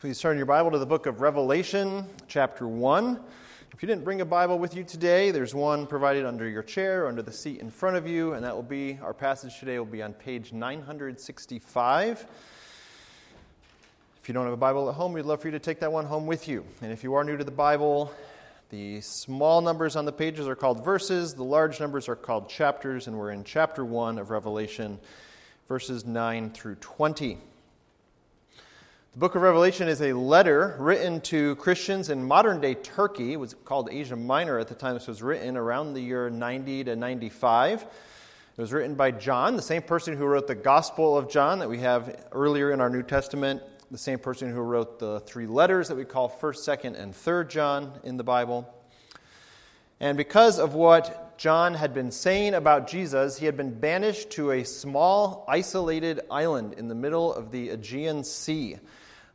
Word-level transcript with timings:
Please 0.00 0.20
turn 0.20 0.36
your 0.36 0.46
Bible 0.46 0.70
to 0.70 0.78
the 0.78 0.86
book 0.86 1.06
of 1.06 1.20
Revelation, 1.20 2.06
chapter 2.28 2.68
1. 2.68 3.18
If 3.72 3.82
you 3.82 3.88
didn't 3.88 4.04
bring 4.04 4.20
a 4.20 4.24
Bible 4.24 4.56
with 4.56 4.76
you 4.76 4.84
today, 4.84 5.32
there's 5.32 5.56
one 5.56 5.88
provided 5.88 6.24
under 6.24 6.48
your 6.48 6.62
chair 6.62 7.08
under 7.08 7.20
the 7.20 7.32
seat 7.32 7.58
in 7.58 7.68
front 7.68 7.96
of 7.96 8.06
you, 8.06 8.34
and 8.34 8.44
that 8.44 8.54
will 8.54 8.62
be 8.62 8.96
our 9.02 9.12
passage 9.12 9.58
today 9.58 9.76
will 9.76 9.86
be 9.86 10.00
on 10.00 10.12
page 10.12 10.52
965. 10.52 12.26
If 14.22 14.28
you 14.28 14.32
don't 14.32 14.44
have 14.44 14.52
a 14.52 14.56
Bible 14.56 14.88
at 14.88 14.94
home, 14.94 15.14
we'd 15.14 15.24
love 15.24 15.40
for 15.40 15.48
you 15.48 15.52
to 15.52 15.58
take 15.58 15.80
that 15.80 15.90
one 15.90 16.04
home 16.04 16.28
with 16.28 16.46
you. 16.46 16.64
And 16.80 16.92
if 16.92 17.02
you 17.02 17.14
are 17.14 17.24
new 17.24 17.36
to 17.36 17.42
the 17.42 17.50
Bible, 17.50 18.14
the 18.70 19.00
small 19.00 19.60
numbers 19.62 19.96
on 19.96 20.04
the 20.04 20.12
pages 20.12 20.46
are 20.46 20.54
called 20.54 20.84
verses, 20.84 21.34
the 21.34 21.42
large 21.42 21.80
numbers 21.80 22.08
are 22.08 22.14
called 22.14 22.48
chapters, 22.48 23.08
and 23.08 23.18
we're 23.18 23.32
in 23.32 23.42
chapter 23.42 23.84
1 23.84 24.18
of 24.18 24.30
Revelation, 24.30 25.00
verses 25.66 26.06
9 26.06 26.50
through 26.50 26.76
20. 26.76 27.38
The 29.14 29.20
book 29.20 29.34
of 29.34 29.42
Revelation 29.42 29.88
is 29.88 30.02
a 30.02 30.12
letter 30.12 30.76
written 30.78 31.22
to 31.22 31.56
Christians 31.56 32.10
in 32.10 32.22
modern 32.22 32.60
day 32.60 32.74
Turkey. 32.74 33.32
It 33.32 33.40
was 33.40 33.54
called 33.64 33.88
Asia 33.90 34.14
Minor 34.14 34.58
at 34.58 34.68
the 34.68 34.74
time 34.74 34.94
this 34.94 35.08
was 35.08 35.22
written, 35.22 35.56
around 35.56 35.94
the 35.94 36.00
year 36.00 36.28
90 36.28 36.84
to 36.84 36.94
95. 36.94 37.82
It 37.82 37.88
was 38.60 38.70
written 38.70 38.94
by 38.94 39.10
John, 39.10 39.56
the 39.56 39.62
same 39.62 39.80
person 39.80 40.14
who 40.14 40.26
wrote 40.26 40.46
the 40.46 40.54
Gospel 40.54 41.16
of 41.16 41.30
John 41.30 41.58
that 41.60 41.70
we 41.70 41.78
have 41.78 42.26
earlier 42.32 42.70
in 42.70 42.82
our 42.82 42.90
New 42.90 43.02
Testament, 43.02 43.62
the 43.90 43.98
same 43.98 44.18
person 44.18 44.52
who 44.52 44.60
wrote 44.60 44.98
the 44.98 45.20
three 45.20 45.46
letters 45.46 45.88
that 45.88 45.96
we 45.96 46.04
call 46.04 46.28
1st, 46.28 46.82
2nd, 46.82 47.00
and 47.00 47.14
3rd 47.14 47.48
John 47.48 47.92
in 48.04 48.18
the 48.18 48.24
Bible. 48.24 48.72
And 50.00 50.18
because 50.18 50.58
of 50.58 50.74
what 50.74 51.27
John 51.38 51.74
had 51.74 51.94
been 51.94 52.10
saying 52.10 52.54
about 52.54 52.88
Jesus, 52.88 53.38
he 53.38 53.46
had 53.46 53.56
been 53.56 53.78
banished 53.78 54.30
to 54.30 54.50
a 54.50 54.64
small, 54.64 55.44
isolated 55.46 56.20
island 56.32 56.74
in 56.74 56.88
the 56.88 56.96
middle 56.96 57.32
of 57.32 57.52
the 57.52 57.68
Aegean 57.68 58.24
Sea. 58.24 58.78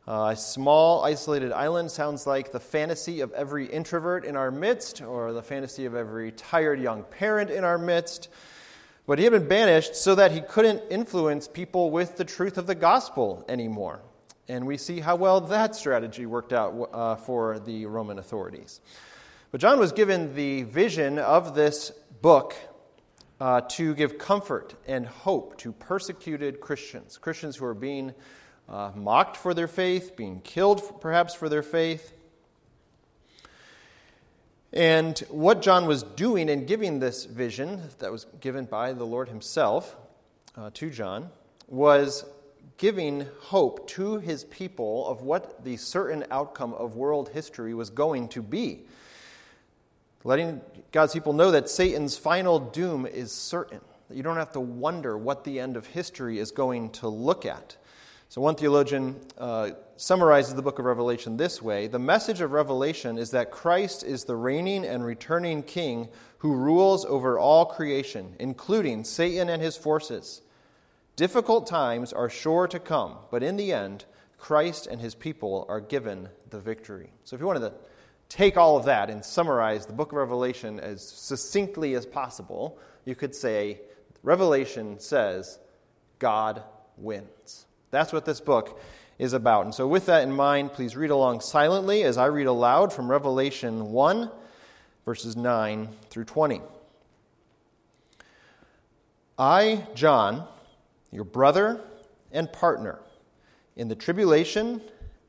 Uh, 0.06 0.32
a 0.32 0.36
small, 0.36 1.02
isolated 1.02 1.50
island 1.50 1.90
sounds 1.90 2.26
like 2.26 2.52
the 2.52 2.60
fantasy 2.60 3.22
of 3.22 3.32
every 3.32 3.64
introvert 3.64 4.26
in 4.26 4.36
our 4.36 4.50
midst, 4.50 5.00
or 5.00 5.32
the 5.32 5.42
fantasy 5.42 5.86
of 5.86 5.94
every 5.94 6.30
tired 6.32 6.78
young 6.78 7.04
parent 7.04 7.48
in 7.48 7.64
our 7.64 7.78
midst. 7.78 8.28
But 9.06 9.18
he 9.18 9.24
had 9.24 9.32
been 9.32 9.48
banished 9.48 9.96
so 9.96 10.14
that 10.14 10.30
he 10.30 10.42
couldn't 10.42 10.82
influence 10.90 11.48
people 11.48 11.90
with 11.90 12.18
the 12.18 12.24
truth 12.26 12.58
of 12.58 12.66
the 12.66 12.74
gospel 12.74 13.46
anymore. 13.48 14.02
And 14.46 14.66
we 14.66 14.76
see 14.76 15.00
how 15.00 15.16
well 15.16 15.40
that 15.40 15.74
strategy 15.74 16.26
worked 16.26 16.52
out 16.52 16.90
uh, 16.92 17.16
for 17.16 17.58
the 17.60 17.86
Roman 17.86 18.18
authorities. 18.18 18.82
But 19.54 19.60
John 19.60 19.78
was 19.78 19.92
given 19.92 20.34
the 20.34 20.64
vision 20.64 21.16
of 21.20 21.54
this 21.54 21.92
book 22.20 22.56
uh, 23.38 23.60
to 23.60 23.94
give 23.94 24.18
comfort 24.18 24.74
and 24.88 25.06
hope 25.06 25.58
to 25.58 25.70
persecuted 25.70 26.60
Christians, 26.60 27.18
Christians 27.18 27.54
who 27.54 27.66
are 27.66 27.72
being 27.72 28.14
uh, 28.68 28.90
mocked 28.96 29.36
for 29.36 29.54
their 29.54 29.68
faith, 29.68 30.16
being 30.16 30.40
killed 30.40 31.00
perhaps 31.00 31.36
for 31.36 31.48
their 31.48 31.62
faith. 31.62 32.16
And 34.72 35.16
what 35.30 35.62
John 35.62 35.86
was 35.86 36.02
doing 36.02 36.48
in 36.48 36.66
giving 36.66 36.98
this 36.98 37.24
vision 37.24 37.80
that 38.00 38.10
was 38.10 38.26
given 38.40 38.64
by 38.64 38.92
the 38.92 39.06
Lord 39.06 39.28
Himself 39.28 39.94
uh, 40.56 40.70
to 40.74 40.90
John 40.90 41.30
was 41.68 42.24
giving 42.76 43.28
hope 43.38 43.86
to 43.90 44.18
his 44.18 44.42
people 44.46 45.06
of 45.06 45.22
what 45.22 45.62
the 45.62 45.76
certain 45.76 46.24
outcome 46.32 46.74
of 46.74 46.96
world 46.96 47.28
history 47.28 47.72
was 47.72 47.88
going 47.90 48.26
to 48.30 48.42
be. 48.42 48.80
Letting 50.26 50.62
God's 50.90 51.12
people 51.12 51.34
know 51.34 51.50
that 51.50 51.68
Satan's 51.68 52.16
final 52.16 52.58
doom 52.58 53.04
is 53.04 53.30
certain, 53.30 53.82
that 54.08 54.16
you 54.16 54.22
don't 54.22 54.36
have 54.36 54.52
to 54.52 54.60
wonder 54.60 55.18
what 55.18 55.44
the 55.44 55.60
end 55.60 55.76
of 55.76 55.86
history 55.86 56.38
is 56.38 56.50
going 56.50 56.90
to 56.92 57.08
look 57.08 57.44
at. 57.44 57.76
So, 58.30 58.40
one 58.40 58.54
theologian 58.54 59.20
uh, 59.36 59.72
summarizes 59.96 60.54
the 60.54 60.62
book 60.62 60.78
of 60.78 60.86
Revelation 60.86 61.36
this 61.36 61.60
way 61.60 61.88
The 61.88 61.98
message 61.98 62.40
of 62.40 62.52
Revelation 62.52 63.18
is 63.18 63.32
that 63.32 63.50
Christ 63.50 64.02
is 64.02 64.24
the 64.24 64.34
reigning 64.34 64.86
and 64.86 65.04
returning 65.04 65.62
king 65.62 66.08
who 66.38 66.54
rules 66.54 67.04
over 67.04 67.38
all 67.38 67.66
creation, 67.66 68.34
including 68.38 69.04
Satan 69.04 69.50
and 69.50 69.60
his 69.60 69.76
forces. 69.76 70.40
Difficult 71.16 71.66
times 71.66 72.14
are 72.14 72.30
sure 72.30 72.66
to 72.66 72.80
come, 72.80 73.18
but 73.30 73.42
in 73.42 73.56
the 73.58 73.74
end, 73.74 74.06
Christ 74.38 74.86
and 74.86 75.02
his 75.02 75.14
people 75.14 75.66
are 75.68 75.80
given 75.80 76.30
the 76.48 76.60
victory. 76.60 77.10
So, 77.24 77.36
if 77.36 77.40
you 77.40 77.46
wanted 77.46 77.60
to 77.60 77.74
take 78.34 78.56
all 78.56 78.76
of 78.76 78.84
that 78.86 79.10
and 79.10 79.24
summarize 79.24 79.86
the 79.86 79.92
book 79.92 80.10
of 80.10 80.18
Revelation 80.18 80.80
as 80.80 81.06
succinctly 81.06 81.94
as 81.94 82.04
possible, 82.04 82.80
you 83.04 83.14
could 83.14 83.32
say 83.32 83.80
Revelation 84.24 84.98
says 84.98 85.60
God 86.18 86.64
wins. 86.96 87.66
That's 87.92 88.12
what 88.12 88.24
this 88.24 88.40
book 88.40 88.80
is 89.20 89.34
about. 89.34 89.66
And 89.66 89.72
so, 89.72 89.86
with 89.86 90.06
that 90.06 90.24
in 90.24 90.32
mind, 90.32 90.72
please 90.72 90.96
read 90.96 91.10
along 91.10 91.42
silently 91.42 92.02
as 92.02 92.18
I 92.18 92.26
read 92.26 92.48
aloud 92.48 92.92
from 92.92 93.08
Revelation 93.08 93.92
1, 93.92 94.28
verses 95.04 95.36
9 95.36 95.88
through 96.10 96.24
20. 96.24 96.60
I, 99.38 99.86
John, 99.94 100.44
your 101.12 101.22
brother 101.22 101.80
and 102.32 102.52
partner 102.52 102.98
in 103.76 103.86
the 103.86 103.94
tribulation 103.94 104.80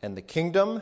and 0.01 0.17
the 0.17 0.23
kingdom 0.23 0.81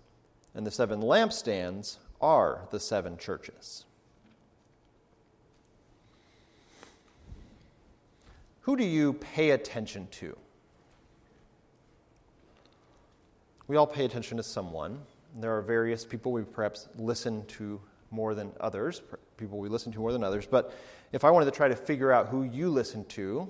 and 0.55 0.65
the 0.65 0.71
seven 0.71 1.01
lampstands 1.01 1.97
are 2.19 2.67
the 2.71 2.79
seven 2.79 3.17
churches. 3.17 3.85
Who 8.61 8.77
do 8.77 8.83
you 8.83 9.13
pay 9.13 9.51
attention 9.51 10.07
to? 10.11 10.37
We 13.67 13.75
all 13.75 13.87
pay 13.87 14.05
attention 14.05 14.37
to 14.37 14.43
someone. 14.43 14.99
There 15.39 15.55
are 15.57 15.61
various 15.61 16.05
people 16.05 16.31
we 16.31 16.43
perhaps 16.43 16.87
listen 16.97 17.45
to 17.45 17.79
more 18.11 18.35
than 18.35 18.51
others, 18.59 19.01
people 19.37 19.57
we 19.57 19.69
listen 19.69 19.91
to 19.93 19.99
more 19.99 20.11
than 20.11 20.23
others. 20.23 20.45
But 20.45 20.73
if 21.11 21.23
I 21.23 21.31
wanted 21.31 21.45
to 21.45 21.51
try 21.51 21.69
to 21.69 21.75
figure 21.75 22.11
out 22.11 22.27
who 22.27 22.43
you 22.43 22.69
listen 22.69 23.05
to, 23.05 23.49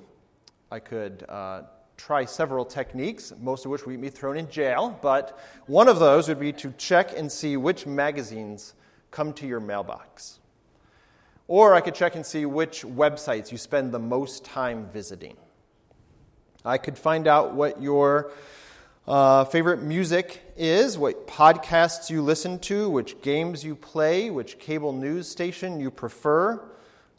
I 0.72 0.80
could 0.80 1.26
uh, 1.28 1.64
try 2.02 2.26
several 2.26 2.66
techniques, 2.66 3.32
most 3.40 3.66
of 3.66 3.72
which 3.72 3.86
we'd 3.86 4.02
be 4.02 4.10
thrown 4.10 4.36
in 4.36 4.50
jail. 4.50 4.98
But 5.02 5.38
one 5.68 5.88
of 5.88 6.00
those 6.00 6.28
would 6.28 6.40
be 6.40 6.52
to 6.54 6.74
check 6.78 7.16
and 7.16 7.32
see 7.32 7.58
which 7.58 7.86
magazines 7.86 8.74
come 9.12 9.34
to 9.34 9.46
your 9.46 9.60
mailbox. 9.60 10.40
Or 11.48 11.76
I 11.76 11.82
could 11.82 11.94
check 11.94 12.16
and 12.16 12.26
see 12.26 12.46
which 12.46 12.82
websites 12.82 13.52
you 13.52 13.58
spend 13.58 13.92
the 13.92 14.00
most 14.00 14.44
time 14.44 14.88
visiting. 14.92 15.38
I 16.66 16.78
could 16.78 16.98
find 16.98 17.28
out 17.28 17.54
what 17.54 17.82
your 17.82 18.32
uh, 19.08 19.46
favorite 19.46 19.84
music 19.84 20.42
is, 20.58 20.98
what 20.98 21.28
podcasts 21.28 22.10
you 22.10 22.22
listen 22.22 22.58
to, 22.60 22.90
which 22.90 23.22
games 23.22 23.64
you 23.64 23.76
play, 23.76 24.32
which 24.32 24.58
cable 24.58 24.94
news 24.94 25.28
station 25.28 25.80
you 25.80 25.92
prefer, 25.92 26.64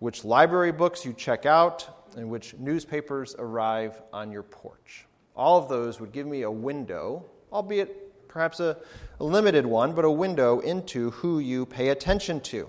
which 0.01 0.25
library 0.25 0.73
books 0.73 1.05
you 1.05 1.13
check 1.13 1.47
out, 1.47 2.02
and 2.17 2.29
which 2.29 2.55
newspapers 2.59 3.35
arrive 3.39 4.01
on 4.13 4.31
your 4.31 4.43
porch. 4.43 5.07
All 5.35 5.59
of 5.59 5.69
those 5.69 6.01
would 6.01 6.13
give 6.13 6.27
me 6.27 6.43
a 6.43 6.51
window, 6.51 7.25
albeit 7.53 8.29
perhaps 8.29 8.61
a, 8.61 8.77
a 9.21 9.25
limited 9.25 9.67
one, 9.67 9.93
but 9.93 10.05
a 10.05 10.11
window 10.11 10.61
into 10.61 11.11
who 11.11 11.39
you 11.39 11.67
pay 11.67 11.89
attention 11.89 12.41
to. 12.41 12.61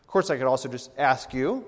Of 0.00 0.06
course, 0.06 0.30
I 0.30 0.36
could 0.36 0.46
also 0.46 0.68
just 0.68 0.90
ask 0.98 1.32
you, 1.32 1.64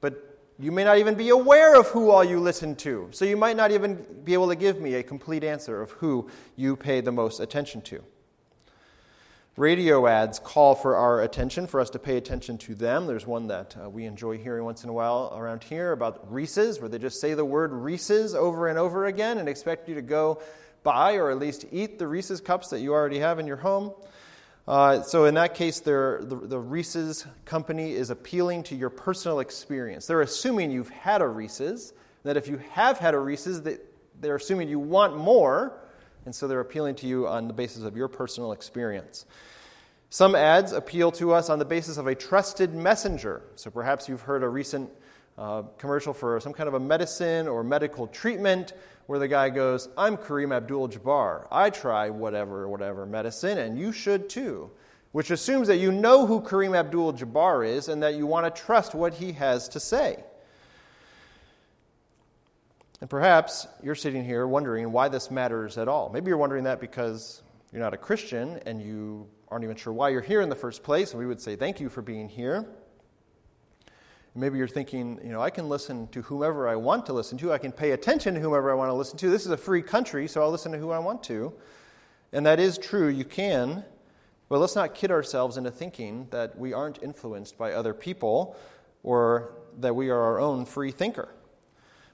but 0.00 0.38
you 0.58 0.72
may 0.72 0.84
not 0.84 0.98
even 0.98 1.14
be 1.14 1.28
aware 1.28 1.78
of 1.78 1.86
who 1.88 2.10
all 2.10 2.24
you 2.24 2.40
listen 2.40 2.74
to. 2.76 3.08
So 3.12 3.24
you 3.24 3.36
might 3.36 3.56
not 3.56 3.70
even 3.70 4.04
be 4.24 4.32
able 4.32 4.48
to 4.48 4.56
give 4.56 4.80
me 4.80 4.94
a 4.94 5.02
complete 5.02 5.44
answer 5.44 5.80
of 5.80 5.92
who 5.92 6.28
you 6.56 6.76
pay 6.76 7.00
the 7.00 7.12
most 7.12 7.40
attention 7.40 7.80
to. 7.82 8.02
Radio 9.58 10.06
ads 10.06 10.38
call 10.38 10.76
for 10.76 10.94
our 10.94 11.20
attention, 11.20 11.66
for 11.66 11.80
us 11.80 11.90
to 11.90 11.98
pay 11.98 12.16
attention 12.16 12.58
to 12.58 12.76
them. 12.76 13.08
There's 13.08 13.26
one 13.26 13.48
that 13.48 13.76
uh, 13.76 13.90
we 13.90 14.04
enjoy 14.04 14.38
hearing 14.38 14.62
once 14.62 14.84
in 14.84 14.88
a 14.88 14.92
while 14.92 15.34
around 15.36 15.64
here 15.64 15.90
about 15.90 16.32
Reese's, 16.32 16.78
where 16.78 16.88
they 16.88 17.00
just 17.00 17.20
say 17.20 17.34
the 17.34 17.44
word 17.44 17.72
Reese's 17.72 18.36
over 18.36 18.68
and 18.68 18.78
over 18.78 19.06
again 19.06 19.38
and 19.38 19.48
expect 19.48 19.88
you 19.88 19.96
to 19.96 20.02
go 20.02 20.40
buy 20.84 21.16
or 21.16 21.32
at 21.32 21.40
least 21.40 21.64
eat 21.72 21.98
the 21.98 22.06
Reese's 22.06 22.40
cups 22.40 22.68
that 22.68 22.78
you 22.78 22.92
already 22.92 23.18
have 23.18 23.40
in 23.40 23.48
your 23.48 23.56
home. 23.56 23.92
Uh, 24.68 25.02
so 25.02 25.24
in 25.24 25.34
that 25.34 25.56
case, 25.56 25.80
the, 25.80 26.24
the 26.24 26.60
Reese's 26.60 27.26
company 27.44 27.94
is 27.94 28.10
appealing 28.10 28.62
to 28.62 28.76
your 28.76 28.90
personal 28.90 29.40
experience. 29.40 30.06
They're 30.06 30.20
assuming 30.20 30.70
you've 30.70 30.90
had 30.90 31.20
a 31.20 31.26
Reese's, 31.26 31.92
that 32.22 32.36
if 32.36 32.46
you 32.46 32.58
have 32.74 32.98
had 32.98 33.12
a 33.12 33.18
Reese's, 33.18 33.62
that 33.62 33.84
they're 34.20 34.36
assuming 34.36 34.68
you 34.68 34.78
want 34.78 35.16
more, 35.16 35.80
and 36.28 36.34
so 36.34 36.46
they're 36.46 36.60
appealing 36.60 36.94
to 36.94 37.06
you 37.06 37.26
on 37.26 37.46
the 37.46 37.54
basis 37.54 37.84
of 37.84 37.96
your 37.96 38.06
personal 38.06 38.52
experience. 38.52 39.24
Some 40.10 40.34
ads 40.34 40.72
appeal 40.72 41.10
to 41.12 41.32
us 41.32 41.48
on 41.48 41.58
the 41.58 41.64
basis 41.64 41.96
of 41.96 42.06
a 42.06 42.14
trusted 42.14 42.74
messenger. 42.74 43.40
So 43.54 43.70
perhaps 43.70 44.10
you've 44.10 44.20
heard 44.20 44.42
a 44.42 44.48
recent 44.50 44.90
uh, 45.38 45.62
commercial 45.78 46.12
for 46.12 46.38
some 46.38 46.52
kind 46.52 46.68
of 46.68 46.74
a 46.74 46.80
medicine 46.80 47.48
or 47.48 47.64
medical 47.64 48.08
treatment 48.08 48.74
where 49.06 49.18
the 49.18 49.26
guy 49.26 49.48
goes, 49.48 49.88
I'm 49.96 50.18
Kareem 50.18 50.54
Abdul 50.54 50.90
Jabbar. 50.90 51.48
I 51.50 51.70
try 51.70 52.10
whatever, 52.10 52.68
whatever 52.68 53.06
medicine, 53.06 53.56
and 53.56 53.78
you 53.78 53.90
should 53.90 54.28
too. 54.28 54.70
Which 55.12 55.30
assumes 55.30 55.68
that 55.68 55.78
you 55.78 55.90
know 55.90 56.26
who 56.26 56.42
Kareem 56.42 56.76
Abdul 56.76 57.14
Jabbar 57.14 57.66
is 57.66 57.88
and 57.88 58.02
that 58.02 58.16
you 58.16 58.26
want 58.26 58.54
to 58.54 58.62
trust 58.62 58.94
what 58.94 59.14
he 59.14 59.32
has 59.32 59.66
to 59.70 59.80
say. 59.80 60.24
And 63.00 63.08
perhaps 63.08 63.66
you're 63.82 63.94
sitting 63.94 64.24
here 64.24 64.46
wondering 64.46 64.90
why 64.90 65.08
this 65.08 65.30
matters 65.30 65.78
at 65.78 65.88
all. 65.88 66.10
Maybe 66.12 66.28
you're 66.28 66.36
wondering 66.36 66.64
that 66.64 66.80
because 66.80 67.42
you're 67.72 67.82
not 67.82 67.94
a 67.94 67.98
Christian 67.98 68.60
and 68.66 68.82
you 68.82 69.28
aren't 69.48 69.64
even 69.64 69.76
sure 69.76 69.92
why 69.92 70.08
you're 70.08 70.20
here 70.20 70.40
in 70.40 70.48
the 70.48 70.56
first 70.56 70.82
place. 70.82 71.12
And 71.12 71.20
we 71.20 71.26
would 71.26 71.40
say, 71.40 71.54
Thank 71.54 71.80
you 71.80 71.88
for 71.88 72.02
being 72.02 72.28
here. 72.28 72.66
Maybe 74.34 74.58
you're 74.58 74.68
thinking, 74.68 75.18
you 75.24 75.30
know, 75.30 75.40
I 75.40 75.50
can 75.50 75.68
listen 75.68 76.06
to 76.08 76.22
whomever 76.22 76.68
I 76.68 76.76
want 76.76 77.06
to 77.06 77.12
listen 77.12 77.38
to. 77.38 77.52
I 77.52 77.58
can 77.58 77.72
pay 77.72 77.90
attention 77.90 78.34
to 78.34 78.40
whomever 78.40 78.70
I 78.70 78.74
want 78.74 78.88
to 78.88 78.94
listen 78.94 79.18
to. 79.18 79.30
This 79.30 79.44
is 79.44 79.50
a 79.50 79.56
free 79.56 79.82
country, 79.82 80.28
so 80.28 80.42
I'll 80.42 80.50
listen 80.50 80.70
to 80.72 80.78
who 80.78 80.90
I 80.90 80.98
want 80.98 81.24
to. 81.24 81.52
And 82.32 82.46
that 82.46 82.60
is 82.60 82.78
true, 82.78 83.08
you 83.08 83.24
can. 83.24 83.84
But 84.48 84.60
let's 84.60 84.76
not 84.76 84.94
kid 84.94 85.10
ourselves 85.10 85.56
into 85.56 85.70
thinking 85.70 86.28
that 86.30 86.56
we 86.56 86.72
aren't 86.72 87.02
influenced 87.02 87.58
by 87.58 87.72
other 87.72 87.92
people 87.92 88.56
or 89.02 89.54
that 89.78 89.96
we 89.96 90.08
are 90.08 90.20
our 90.20 90.40
own 90.40 90.64
free 90.64 90.92
thinker. 90.92 91.28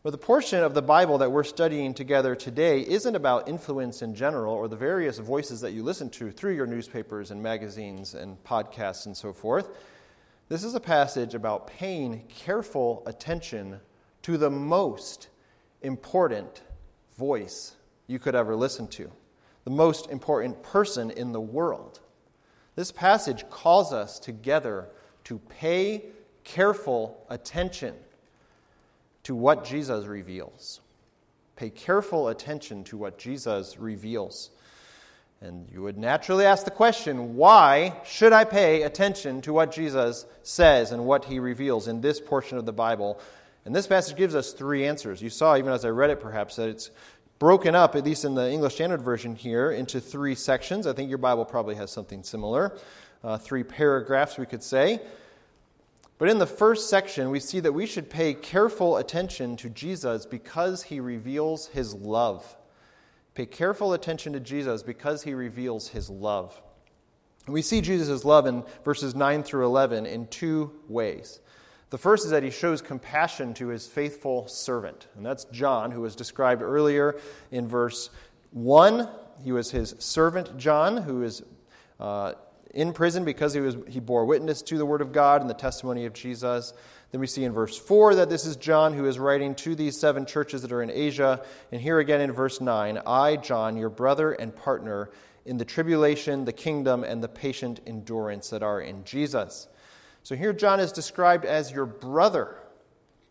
But 0.05 0.11
the 0.11 0.19
portion 0.19 0.62
of 0.62 0.75
the 0.75 0.83
Bible 0.83 1.17
that 1.17 1.33
we're 1.33 1.45
studying 1.45 1.95
together 1.95 2.37
today 2.37 2.83
isn't 2.83 3.17
about 3.17 3.49
influence 3.49 4.03
in 4.03 4.15
general 4.15 4.53
or 4.53 4.69
the 4.69 4.77
various 4.77 5.17
voices 5.19 5.62
that 5.62 5.73
you 5.73 5.83
listen 5.83 6.11
to 6.11 6.31
through 6.31 6.55
your 6.55 6.67
newspapers 6.67 7.31
and 7.31 7.43
magazines 7.43 8.12
and 8.12 8.37
podcasts 8.45 9.06
and 9.06 9.17
so 9.17 9.33
forth. 9.33 9.71
This 10.51 10.62
is 10.62 10.75
a 10.75 10.81
passage 10.81 11.35
about 11.35 11.69
paying 11.69 12.25
careful 12.29 13.03
attention 13.06 13.81
to 14.21 14.37
the 14.37 14.51
most 14.51 15.29
important 15.81 16.61
voice 17.17 17.75
you 18.06 18.19
could 18.19 18.35
ever 18.35 18.55
listen 18.55 18.87
to, 18.89 19.11
the 19.65 19.71
most 19.71 20.11
important 20.11 20.62
person 20.62 21.11
in 21.12 21.33
the 21.33 21.41
world. 21.41 22.01
This 22.77 22.93
passage 22.93 23.49
calls 23.49 23.91
us 23.91 24.19
together 24.19 24.91
to 25.25 25.39
pay 25.39 26.05
careful 26.45 27.25
attention 27.31 27.95
to 29.25 29.35
what 29.35 29.65
Jesus 29.65 30.06
reveals. 30.06 30.81
Pay 31.56 31.71
careful 31.71 32.29
attention 32.29 32.85
to 32.85 32.97
what 32.97 33.19
Jesus 33.19 33.79
reveals. 33.79 34.50
And 35.41 35.69
you 35.71 35.82
would 35.82 35.99
naturally 35.99 36.47
ask 36.47 36.65
the 36.65 36.71
question 36.71 37.37
why 37.37 38.00
should 38.05 38.32
I 38.32 38.44
pay 38.44 38.82
attention 38.82 39.43
to 39.43 39.53
what 39.53 39.73
Jesus 39.73 40.26
says 40.43 40.91
and 40.91 41.05
what 41.05 41.26
he 41.26 41.38
reveals 41.38 41.87
in 41.88 42.00
this 42.00 42.21
portion 42.21 42.56
of 42.56 42.67
the 42.67 42.73
Bible? 42.73 43.21
And 43.65 43.75
this 43.75 43.87
passage 43.87 44.17
gives 44.17 44.35
us 44.35 44.53
three 44.53 44.87
answers. 44.87 45.23
You 45.23 45.31
saw, 45.31 45.56
even 45.56 45.73
as 45.73 45.85
I 45.85 45.88
read 45.88 46.11
it, 46.11 46.20
perhaps, 46.20 46.56
that 46.56 46.69
it's 46.69 46.91
broken 47.38 47.75
up, 47.75 47.94
at 47.94 48.05
least 48.05 48.25
in 48.25 48.35
the 48.35 48.50
English 48.50 48.75
Standard 48.75 49.03
Version 49.03 49.35
here, 49.35 49.70
into 49.70 50.00
three 50.00 50.35
sections. 50.35 50.87
I 50.87 50.93
think 50.93 51.09
your 51.09 51.19
Bible 51.19 51.44
probably 51.44 51.75
has 51.77 51.91
something 51.91 52.23
similar. 52.23 52.77
Uh, 53.23 53.38
three 53.38 53.62
paragraphs, 53.62 54.38
we 54.38 54.47
could 54.47 54.62
say. 54.62 55.00
But 56.25 56.31
in 56.31 56.38
the 56.38 56.47
first 56.47 56.88
section, 56.88 57.29
we 57.29 57.38
see 57.38 57.60
that 57.60 57.75
we 57.75 57.84
should 57.84 58.08
pay 58.08 58.32
careful 58.32 58.96
attention 58.96 59.58
to 59.58 59.69
Jesus 59.69 60.25
because 60.25 60.84
he 60.84 60.98
reveals 60.98 61.67
his 61.67 61.93
love. 61.93 62.56
Pay 63.34 63.44
careful 63.44 63.93
attention 63.93 64.32
to 64.32 64.41
Jesus 64.41 64.82
because 64.82 65.25
he 65.25 65.34
reveals 65.34 65.89
his 65.89 66.08
love. 66.08 66.63
We 67.46 67.60
see 67.60 67.82
Jesus' 67.82 68.25
love 68.25 68.46
in 68.46 68.65
verses 68.87 69.15
9 69.15 69.43
through 69.43 69.67
11 69.67 70.06
in 70.06 70.27
two 70.29 70.72
ways. 70.89 71.41
The 71.91 71.98
first 71.98 72.25
is 72.25 72.31
that 72.31 72.43
he 72.43 72.48
shows 72.48 72.81
compassion 72.81 73.53
to 73.53 73.69
his 73.69 73.87
faithful 73.87 74.48
servant, 74.48 75.08
and 75.17 75.27
that's 75.27 75.44
John, 75.53 75.91
who 75.91 76.01
was 76.01 76.17
described 76.17 76.63
earlier 76.63 77.20
in 77.51 77.69
verse 77.69 78.08
1. 78.53 79.10
He 79.44 79.53
was 79.53 79.72
his 79.72 79.94
servant 79.98 80.56
John, 80.56 80.96
who 80.96 81.22
is 81.22 81.43
uh, 82.01 82.32
in 82.74 82.93
prison 82.93 83.24
because 83.24 83.54
he, 83.54 83.60
was, 83.60 83.76
he 83.88 84.00
bore 84.00 84.24
witness 84.24 84.60
to 84.62 84.76
the 84.76 84.84
word 84.84 85.00
of 85.00 85.12
God 85.12 85.40
and 85.40 85.48
the 85.48 85.54
testimony 85.54 86.04
of 86.06 86.12
Jesus. 86.12 86.74
Then 87.12 87.20
we 87.20 87.26
see 87.26 87.44
in 87.44 87.52
verse 87.52 87.78
4 87.78 88.16
that 88.16 88.28
this 88.28 88.44
is 88.44 88.56
John 88.56 88.93
who 88.93 89.06
is 89.06 89.19
writing 89.19 89.54
to 89.56 89.74
these 89.74 89.98
seven 89.98 90.26
churches 90.26 90.62
that 90.62 90.72
are 90.72 90.82
in 90.82 90.90
Asia. 90.90 91.44
And 91.70 91.81
here 91.81 92.00
again 92.00 92.20
in 92.20 92.32
verse 92.32 92.60
9 92.60 93.00
I, 93.06 93.36
John, 93.36 93.76
your 93.76 93.90
brother 93.90 94.32
and 94.32 94.54
partner 94.54 95.10
in 95.46 95.56
the 95.56 95.64
tribulation, 95.64 96.44
the 96.44 96.52
kingdom, 96.52 97.04
and 97.04 97.22
the 97.22 97.28
patient 97.28 97.81
endurance 97.86 98.50
that 98.50 98.62
are 98.62 98.81
in 98.81 99.04
Jesus. 99.04 99.69
So 100.24 100.34
here 100.34 100.52
John 100.52 100.81
is 100.81 100.90
described 100.90 101.44
as 101.44 101.70
your 101.70 101.86
brother. 101.86 102.56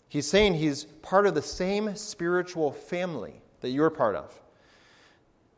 He's 0.08 0.28
saying 0.28 0.54
he's 0.54 0.86
part 1.02 1.26
of 1.26 1.34
the 1.34 1.42
same 1.42 1.96
spiritual 1.96 2.72
family 2.72 3.42
that 3.62 3.72
you're 3.72 3.90
part 3.90 4.16
of. 4.16 4.40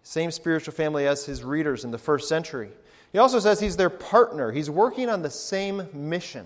Same 0.02 0.32
spiritual 0.32 0.74
family 0.74 1.08
as 1.08 1.26
his 1.26 1.44
readers 1.44 1.84
in 1.84 1.92
the 1.92 1.98
first 1.98 2.30
century. 2.30 2.72
He 3.16 3.20
also 3.20 3.40
says 3.40 3.62
he's 3.62 3.78
their 3.78 3.90
partner. 3.90 4.52
He's 4.52 4.70
working 4.70 5.08
on 5.08 5.22
the 5.22 5.30
same 5.30 5.88
mission. 5.94 6.46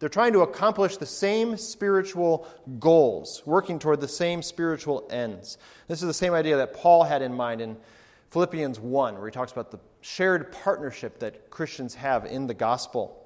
They're 0.00 0.08
trying 0.08 0.32
to 0.32 0.40
accomplish 0.40 0.96
the 0.96 1.06
same 1.06 1.56
spiritual 1.56 2.48
goals, 2.80 3.44
working 3.46 3.78
toward 3.78 4.00
the 4.00 4.08
same 4.08 4.42
spiritual 4.42 5.06
ends. 5.10 5.58
This 5.86 6.02
is 6.02 6.08
the 6.08 6.12
same 6.12 6.34
idea 6.34 6.56
that 6.56 6.74
Paul 6.74 7.04
had 7.04 7.22
in 7.22 7.32
mind 7.32 7.60
in 7.60 7.76
Philippians 8.30 8.80
1, 8.80 9.16
where 9.16 9.26
he 9.26 9.30
talks 9.30 9.52
about 9.52 9.70
the 9.70 9.78
shared 10.00 10.50
partnership 10.50 11.20
that 11.20 11.50
Christians 11.50 11.94
have 11.94 12.24
in 12.24 12.48
the 12.48 12.54
gospel. 12.54 13.24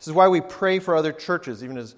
This 0.00 0.08
is 0.08 0.12
why 0.12 0.26
we 0.26 0.40
pray 0.40 0.80
for 0.80 0.96
other 0.96 1.12
churches, 1.12 1.62
even 1.62 1.78
as 1.78 1.94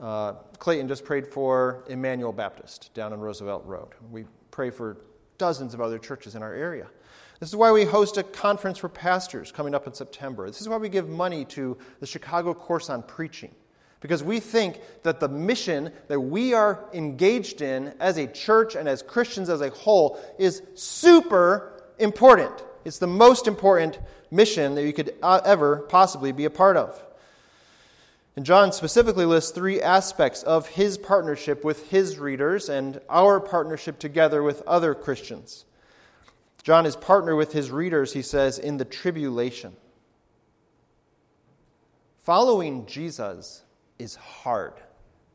uh, 0.00 0.32
Clayton 0.58 0.88
just 0.88 1.04
prayed 1.04 1.26
for 1.26 1.84
Emmanuel 1.90 2.32
Baptist 2.32 2.94
down 2.94 3.12
on 3.12 3.20
Roosevelt 3.20 3.66
Road. 3.66 3.88
We 4.10 4.24
pray 4.50 4.70
for 4.70 4.96
dozens 5.36 5.74
of 5.74 5.82
other 5.82 5.98
churches 5.98 6.36
in 6.36 6.42
our 6.42 6.54
area. 6.54 6.86
This 7.40 7.48
is 7.48 7.56
why 7.56 7.72
we 7.72 7.84
host 7.84 8.18
a 8.18 8.22
conference 8.22 8.76
for 8.76 8.90
pastors 8.90 9.50
coming 9.50 9.74
up 9.74 9.86
in 9.86 9.94
September. 9.94 10.46
This 10.46 10.60
is 10.60 10.68
why 10.68 10.76
we 10.76 10.90
give 10.90 11.08
money 11.08 11.46
to 11.46 11.78
the 11.98 12.06
Chicago 12.06 12.52
Course 12.52 12.90
on 12.90 13.02
Preaching. 13.02 13.54
Because 14.00 14.22
we 14.22 14.40
think 14.40 14.80
that 15.04 15.20
the 15.20 15.28
mission 15.28 15.90
that 16.08 16.20
we 16.20 16.52
are 16.52 16.84
engaged 16.92 17.62
in 17.62 17.94
as 17.98 18.18
a 18.18 18.26
church 18.26 18.74
and 18.74 18.86
as 18.86 19.02
Christians 19.02 19.48
as 19.48 19.62
a 19.62 19.70
whole 19.70 20.20
is 20.38 20.62
super 20.74 21.82
important. 21.98 22.52
It's 22.84 22.98
the 22.98 23.06
most 23.06 23.46
important 23.46 23.98
mission 24.30 24.74
that 24.74 24.84
you 24.84 24.92
could 24.92 25.14
uh, 25.22 25.40
ever 25.42 25.78
possibly 25.88 26.32
be 26.32 26.44
a 26.44 26.50
part 26.50 26.76
of. 26.76 27.02
And 28.36 28.44
John 28.44 28.72
specifically 28.72 29.24
lists 29.24 29.50
three 29.50 29.80
aspects 29.80 30.42
of 30.42 30.68
his 30.68 30.98
partnership 30.98 31.64
with 31.64 31.90
his 31.90 32.18
readers 32.18 32.68
and 32.68 33.00
our 33.08 33.40
partnership 33.40 33.98
together 33.98 34.42
with 34.42 34.62
other 34.66 34.94
Christians. 34.94 35.64
John 36.62 36.86
is 36.86 36.96
partner 36.96 37.34
with 37.34 37.52
his 37.52 37.70
readers, 37.70 38.12
he 38.12 38.22
says, 38.22 38.58
in 38.58 38.76
the 38.76 38.84
tribulation. 38.84 39.74
Following 42.18 42.86
Jesus 42.86 43.64
is 43.98 44.14
hard. 44.16 44.74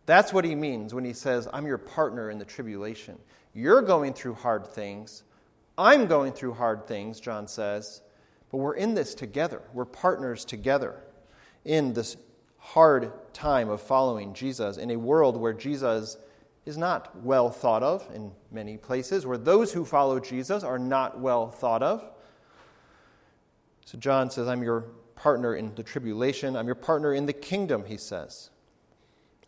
That's 0.05 0.31
what 0.31 0.45
he 0.45 0.53
means 0.53 0.93
when 0.93 1.03
he 1.03 1.13
says, 1.13 1.47
I'm 1.51 1.65
your 1.65 1.79
partner 1.79 2.29
in 2.29 2.37
the 2.37 2.45
tribulation. 2.45 3.17
You're 3.53 3.81
going 3.81 4.13
through 4.13 4.35
hard 4.35 4.67
things. 4.67 5.23
I'm 5.77 6.05
going 6.05 6.33
through 6.33 6.53
hard 6.53 6.87
things, 6.87 7.19
John 7.19 7.47
says, 7.47 8.01
but 8.51 8.57
we're 8.57 8.75
in 8.75 8.93
this 8.93 9.15
together. 9.15 9.61
We're 9.73 9.85
partners 9.85 10.45
together 10.45 11.01
in 11.65 11.93
this 11.93 12.15
hard 12.57 13.11
time 13.33 13.69
of 13.69 13.81
following 13.81 14.33
Jesus 14.33 14.77
in 14.77 14.91
a 14.91 14.95
world 14.95 15.37
where 15.37 15.53
Jesus 15.53 16.17
is 16.65 16.77
not 16.77 17.23
well 17.23 17.49
thought 17.49 17.83
of 17.83 18.07
in 18.13 18.31
many 18.55 18.77
places, 18.77 19.25
where 19.25 19.37
those 19.37 19.73
who 19.73 19.85
follow 19.85 20.19
Jesus 20.19 20.63
are 20.63 20.79
not 20.79 21.19
well 21.19 21.51
thought 21.51 21.83
of. 21.83 22.03
So 23.85 23.99
John 23.99 24.31
says, 24.31 24.47
I'm 24.47 24.63
your 24.63 24.85
partner 25.15 25.55
in 25.55 25.75
the 25.75 25.83
tribulation, 25.83 26.55
I'm 26.55 26.65
your 26.65 26.75
partner 26.75 27.13
in 27.13 27.27
the 27.27 27.33
kingdom, 27.33 27.85
he 27.85 27.97
says. 27.97 28.49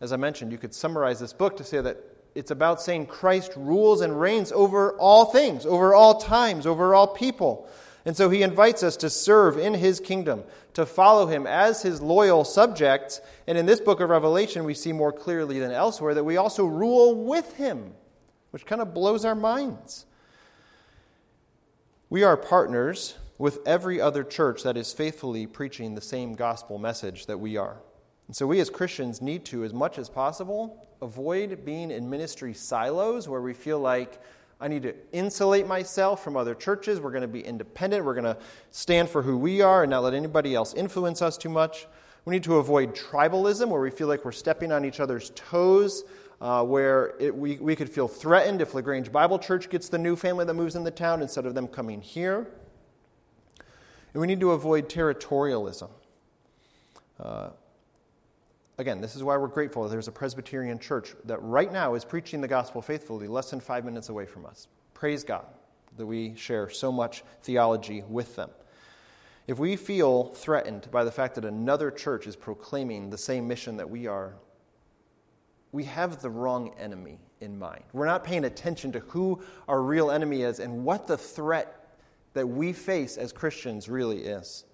As 0.00 0.12
I 0.12 0.16
mentioned, 0.16 0.52
you 0.52 0.58
could 0.58 0.74
summarize 0.74 1.18
this 1.18 1.32
book 1.32 1.56
to 1.56 1.64
say 1.64 1.80
that 1.80 1.96
it's 2.34 2.52
about 2.52 2.80
saying 2.80 3.06
Christ 3.06 3.52
rules 3.56 4.00
and 4.00 4.20
reigns 4.20 4.52
over 4.52 4.92
all 4.92 5.24
things, 5.24 5.66
over 5.66 5.94
all 5.94 6.20
times, 6.20 6.66
over 6.66 6.94
all 6.94 7.08
people. 7.08 7.68
And 8.04 8.16
so 8.16 8.30
he 8.30 8.42
invites 8.42 8.82
us 8.82 8.96
to 8.98 9.10
serve 9.10 9.58
in 9.58 9.74
his 9.74 9.98
kingdom, 9.98 10.44
to 10.74 10.86
follow 10.86 11.26
him 11.26 11.46
as 11.46 11.82
his 11.82 12.00
loyal 12.00 12.44
subjects. 12.44 13.20
And 13.46 13.58
in 13.58 13.66
this 13.66 13.80
book 13.80 14.00
of 14.00 14.08
Revelation, 14.08 14.64
we 14.64 14.74
see 14.74 14.92
more 14.92 15.12
clearly 15.12 15.58
than 15.58 15.72
elsewhere 15.72 16.14
that 16.14 16.24
we 16.24 16.36
also 16.36 16.64
rule 16.64 17.24
with 17.24 17.54
him, 17.56 17.92
which 18.50 18.66
kind 18.66 18.80
of 18.80 18.94
blows 18.94 19.24
our 19.24 19.34
minds. 19.34 20.06
We 22.10 22.22
are 22.22 22.36
partners 22.36 23.16
with 23.36 23.58
every 23.66 24.00
other 24.00 24.24
church 24.24 24.62
that 24.62 24.76
is 24.76 24.92
faithfully 24.92 25.46
preaching 25.46 25.94
the 25.94 26.00
same 26.00 26.34
gospel 26.34 26.78
message 26.78 27.26
that 27.26 27.38
we 27.38 27.56
are. 27.56 27.76
And 28.26 28.36
so 28.36 28.46
we 28.46 28.60
as 28.60 28.68
Christians 28.68 29.22
need 29.22 29.44
to, 29.46 29.64
as 29.64 29.72
much 29.72 29.98
as 29.98 30.08
possible, 30.08 30.88
avoid 31.00 31.64
being 31.64 31.90
in 31.90 32.10
ministry 32.10 32.52
silos 32.52 33.28
where 33.28 33.40
we 33.40 33.54
feel 33.54 33.78
like 33.78 34.20
I 34.60 34.66
need 34.66 34.82
to 34.82 34.94
insulate 35.12 35.66
myself 35.66 36.24
from 36.24 36.36
other 36.36 36.54
churches. 36.54 37.00
We're 37.00 37.12
going 37.12 37.22
to 37.22 37.28
be 37.28 37.40
independent. 37.40 38.04
We're 38.04 38.14
going 38.14 38.24
to 38.24 38.36
stand 38.72 39.08
for 39.08 39.22
who 39.22 39.38
we 39.38 39.60
are 39.60 39.84
and 39.84 39.90
not 39.90 40.02
let 40.02 40.14
anybody 40.14 40.54
else 40.54 40.74
influence 40.74 41.22
us 41.22 41.38
too 41.38 41.48
much. 41.48 41.86
We 42.24 42.34
need 42.34 42.42
to 42.44 42.56
avoid 42.56 42.94
tribalism, 42.94 43.68
where 43.68 43.80
we 43.80 43.90
feel 43.90 44.08
like 44.08 44.24
we're 44.24 44.32
stepping 44.32 44.72
on 44.72 44.84
each 44.84 44.98
other's 44.98 45.30
toes, 45.30 46.02
uh, 46.40 46.64
where 46.64 47.14
it, 47.18 47.34
we, 47.34 47.56
we 47.56 47.74
could 47.74 47.90
feel 47.90 48.08
threatened 48.08 48.60
if 48.60 48.74
LaGrange 48.74 49.10
Bible 49.10 49.38
Church 49.38 49.70
gets 49.70 49.88
the 49.88 49.98
new 49.98 50.16
family 50.16 50.44
that 50.44 50.54
moves 50.54 50.76
in 50.76 50.84
the 50.84 50.90
town 50.90 51.22
instead 51.22 51.46
of 51.46 51.54
them 51.54 51.66
coming 51.68 52.00
here. 52.00 52.46
And 54.14 54.20
we 54.20 54.26
need 54.26 54.40
to 54.40 54.52
avoid 54.52 54.88
territorialism. 54.88 55.90
Uh, 57.18 57.50
Again, 58.78 59.00
this 59.00 59.16
is 59.16 59.24
why 59.24 59.36
we're 59.36 59.48
grateful 59.48 59.82
that 59.82 59.88
there's 59.88 60.06
a 60.06 60.12
Presbyterian 60.12 60.78
church 60.78 61.16
that 61.24 61.42
right 61.42 61.72
now 61.72 61.94
is 61.94 62.04
preaching 62.04 62.40
the 62.40 62.46
gospel 62.46 62.80
faithfully 62.80 63.26
less 63.26 63.50
than 63.50 63.58
five 63.58 63.84
minutes 63.84 64.08
away 64.08 64.24
from 64.24 64.46
us. 64.46 64.68
Praise 64.94 65.24
God 65.24 65.44
that 65.96 66.06
we 66.06 66.36
share 66.36 66.70
so 66.70 66.92
much 66.92 67.24
theology 67.42 68.04
with 68.08 68.36
them. 68.36 68.50
If 69.48 69.58
we 69.58 69.74
feel 69.74 70.26
threatened 70.26 70.88
by 70.92 71.02
the 71.02 71.10
fact 71.10 71.34
that 71.34 71.44
another 71.44 71.90
church 71.90 72.28
is 72.28 72.36
proclaiming 72.36 73.10
the 73.10 73.18
same 73.18 73.48
mission 73.48 73.78
that 73.78 73.90
we 73.90 74.06
are, 74.06 74.34
we 75.72 75.84
have 75.84 76.20
the 76.22 76.30
wrong 76.30 76.72
enemy 76.78 77.18
in 77.40 77.58
mind. 77.58 77.84
We're 77.92 78.06
not 78.06 78.24
paying 78.24 78.44
attention 78.44 78.92
to 78.92 79.00
who 79.00 79.42
our 79.68 79.82
real 79.82 80.10
enemy 80.10 80.42
is 80.42 80.60
and 80.60 80.84
what 80.84 81.06
the 81.06 81.18
threat 81.18 81.74
that 82.34 82.46
we 82.46 82.72
face 82.72 83.16
as 83.16 83.32
Christians 83.32 83.88
really 83.88 84.18
is. 84.18 84.64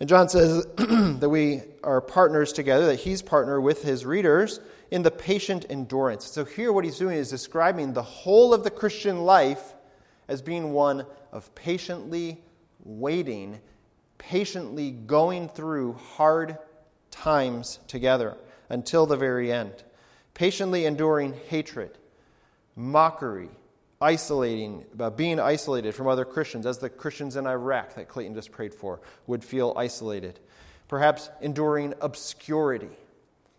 And 0.00 0.08
John 0.08 0.28
says 0.28 0.66
that 0.76 1.28
we 1.28 1.62
are 1.82 2.00
partners 2.00 2.52
together, 2.52 2.86
that 2.86 3.00
he's 3.00 3.22
partner 3.22 3.60
with 3.60 3.82
his 3.82 4.04
readers 4.04 4.60
in 4.90 5.02
the 5.02 5.10
patient 5.10 5.66
endurance. 5.70 6.24
So 6.26 6.44
here, 6.44 6.72
what 6.72 6.84
he's 6.84 6.98
doing 6.98 7.16
is 7.16 7.30
describing 7.30 7.92
the 7.92 8.02
whole 8.02 8.52
of 8.52 8.64
the 8.64 8.70
Christian 8.70 9.24
life 9.24 9.74
as 10.28 10.42
being 10.42 10.72
one 10.72 11.06
of 11.32 11.54
patiently 11.54 12.42
waiting, 12.82 13.60
patiently 14.18 14.90
going 14.90 15.48
through 15.48 15.94
hard 15.94 16.58
times 17.10 17.78
together 17.86 18.36
until 18.68 19.06
the 19.06 19.16
very 19.16 19.52
end, 19.52 19.84
patiently 20.34 20.86
enduring 20.86 21.34
hatred, 21.48 21.98
mockery, 22.76 23.50
isolating, 24.00 24.84
uh, 24.98 25.10
being 25.10 25.40
isolated 25.40 25.94
from 25.94 26.08
other 26.08 26.24
Christians, 26.24 26.66
as 26.66 26.78
the 26.78 26.90
Christians 26.90 27.36
in 27.36 27.46
Iraq 27.46 27.94
that 27.94 28.08
Clayton 28.08 28.34
just 28.34 28.52
prayed 28.52 28.74
for 28.74 29.00
would 29.26 29.44
feel 29.44 29.72
isolated. 29.76 30.40
Perhaps 30.88 31.30
enduring 31.40 31.94
obscurity, 32.00 32.90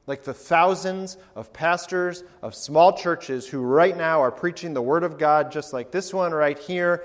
like 0.06 0.24
the 0.24 0.34
thousands 0.34 1.18
of 1.36 1.52
pastors 1.52 2.24
of 2.42 2.54
small 2.54 2.96
churches 2.96 3.48
who 3.48 3.62
right 3.62 3.98
now 3.98 4.22
are 4.22 4.32
preaching 4.32 4.74
the 4.74 4.82
Word 4.82 5.04
of 5.04 5.18
God, 5.18 5.52
just 5.52 5.74
like 5.74 5.92
this 5.92 6.14
one 6.14 6.32
right 6.32 6.60
here, 6.60 7.04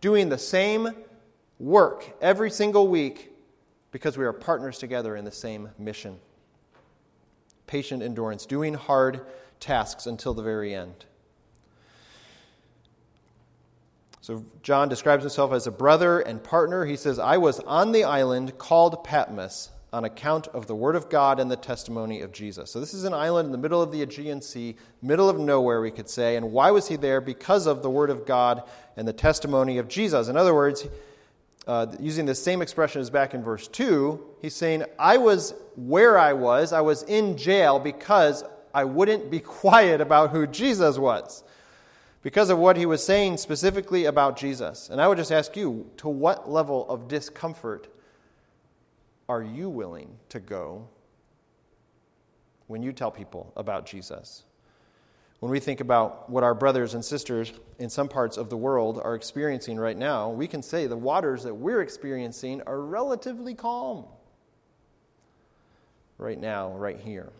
doing 0.00 0.28
the 0.28 0.38
same 0.38 0.88
work 1.60 2.16
every 2.20 2.50
single 2.50 2.88
week 2.88 3.30
because 3.92 4.16
we 4.16 4.24
are 4.24 4.32
partners 4.32 4.78
together 4.78 5.14
in 5.14 5.24
the 5.24 5.30
same 5.30 5.70
mission. 5.78 6.18
Patient 7.70 8.02
endurance, 8.02 8.46
doing 8.46 8.74
hard 8.74 9.20
tasks 9.60 10.06
until 10.06 10.34
the 10.34 10.42
very 10.42 10.74
end. 10.74 11.04
So 14.20 14.44
John 14.64 14.88
describes 14.88 15.22
himself 15.22 15.52
as 15.52 15.68
a 15.68 15.70
brother 15.70 16.18
and 16.18 16.42
partner. 16.42 16.84
He 16.84 16.96
says, 16.96 17.20
I 17.20 17.36
was 17.36 17.60
on 17.60 17.92
the 17.92 18.02
island 18.02 18.58
called 18.58 19.04
Patmos 19.04 19.70
on 19.92 20.04
account 20.04 20.48
of 20.48 20.66
the 20.66 20.74
word 20.74 20.96
of 20.96 21.08
God 21.08 21.38
and 21.38 21.48
the 21.48 21.56
testimony 21.56 22.22
of 22.22 22.32
Jesus. 22.32 22.72
So 22.72 22.80
this 22.80 22.92
is 22.92 23.04
an 23.04 23.14
island 23.14 23.46
in 23.46 23.52
the 23.52 23.58
middle 23.58 23.80
of 23.80 23.92
the 23.92 24.02
Aegean 24.02 24.42
Sea, 24.42 24.74
middle 25.00 25.30
of 25.30 25.38
nowhere, 25.38 25.80
we 25.80 25.92
could 25.92 26.08
say. 26.08 26.34
And 26.34 26.50
why 26.50 26.72
was 26.72 26.88
he 26.88 26.96
there? 26.96 27.20
Because 27.20 27.68
of 27.68 27.82
the 27.82 27.90
word 27.90 28.10
of 28.10 28.26
God 28.26 28.64
and 28.96 29.06
the 29.06 29.12
testimony 29.12 29.78
of 29.78 29.86
Jesus. 29.86 30.26
In 30.26 30.36
other 30.36 30.54
words, 30.54 30.88
uh, 31.66 31.86
using 32.00 32.26
the 32.26 32.34
same 32.34 32.62
expression 32.62 33.00
as 33.00 33.10
back 33.10 33.34
in 33.34 33.42
verse 33.42 33.68
2, 33.68 34.20
he's 34.40 34.54
saying, 34.54 34.84
I 34.98 35.18
was 35.18 35.54
where 35.76 36.18
I 36.18 36.32
was, 36.32 36.72
I 36.72 36.80
was 36.80 37.02
in 37.04 37.36
jail 37.36 37.78
because 37.78 38.44
I 38.72 38.84
wouldn't 38.84 39.30
be 39.30 39.40
quiet 39.62 40.00
about 40.00 40.30
who 40.30 40.46
Jesus 40.46 40.98
was 40.98 41.44
because 42.22 42.50
of 42.50 42.58
what 42.58 42.76
he 42.76 42.86
was 42.86 43.04
saying 43.04 43.36
specifically 43.36 44.04
about 44.04 44.36
Jesus. 44.36 44.90
And 44.90 45.00
I 45.00 45.08
would 45.08 45.18
just 45.18 45.32
ask 45.32 45.56
you 45.56 45.90
to 45.98 46.08
what 46.08 46.50
level 46.50 46.88
of 46.88 47.08
discomfort 47.08 47.88
are 49.28 49.42
you 49.42 49.68
willing 49.68 50.10
to 50.28 50.40
go 50.40 50.88
when 52.66 52.82
you 52.82 52.92
tell 52.92 53.10
people 53.10 53.52
about 53.56 53.86
Jesus? 53.86 54.44
When 55.40 55.50
we 55.50 55.58
think 55.58 55.80
about 55.80 56.28
what 56.28 56.44
our 56.44 56.54
brothers 56.54 56.92
and 56.92 57.02
sisters 57.02 57.52
in 57.78 57.88
some 57.88 58.08
parts 58.08 58.36
of 58.36 58.50
the 58.50 58.58
world 58.58 59.00
are 59.02 59.14
experiencing 59.14 59.78
right 59.78 59.96
now, 59.96 60.28
we 60.28 60.46
can 60.46 60.62
say 60.62 60.86
the 60.86 60.96
waters 60.96 61.44
that 61.44 61.54
we're 61.54 61.80
experiencing 61.80 62.60
are 62.66 62.80
relatively 62.80 63.54
calm 63.54 64.04
right 66.18 66.38
now, 66.38 66.72
right 66.72 67.00
here. 67.00 67.32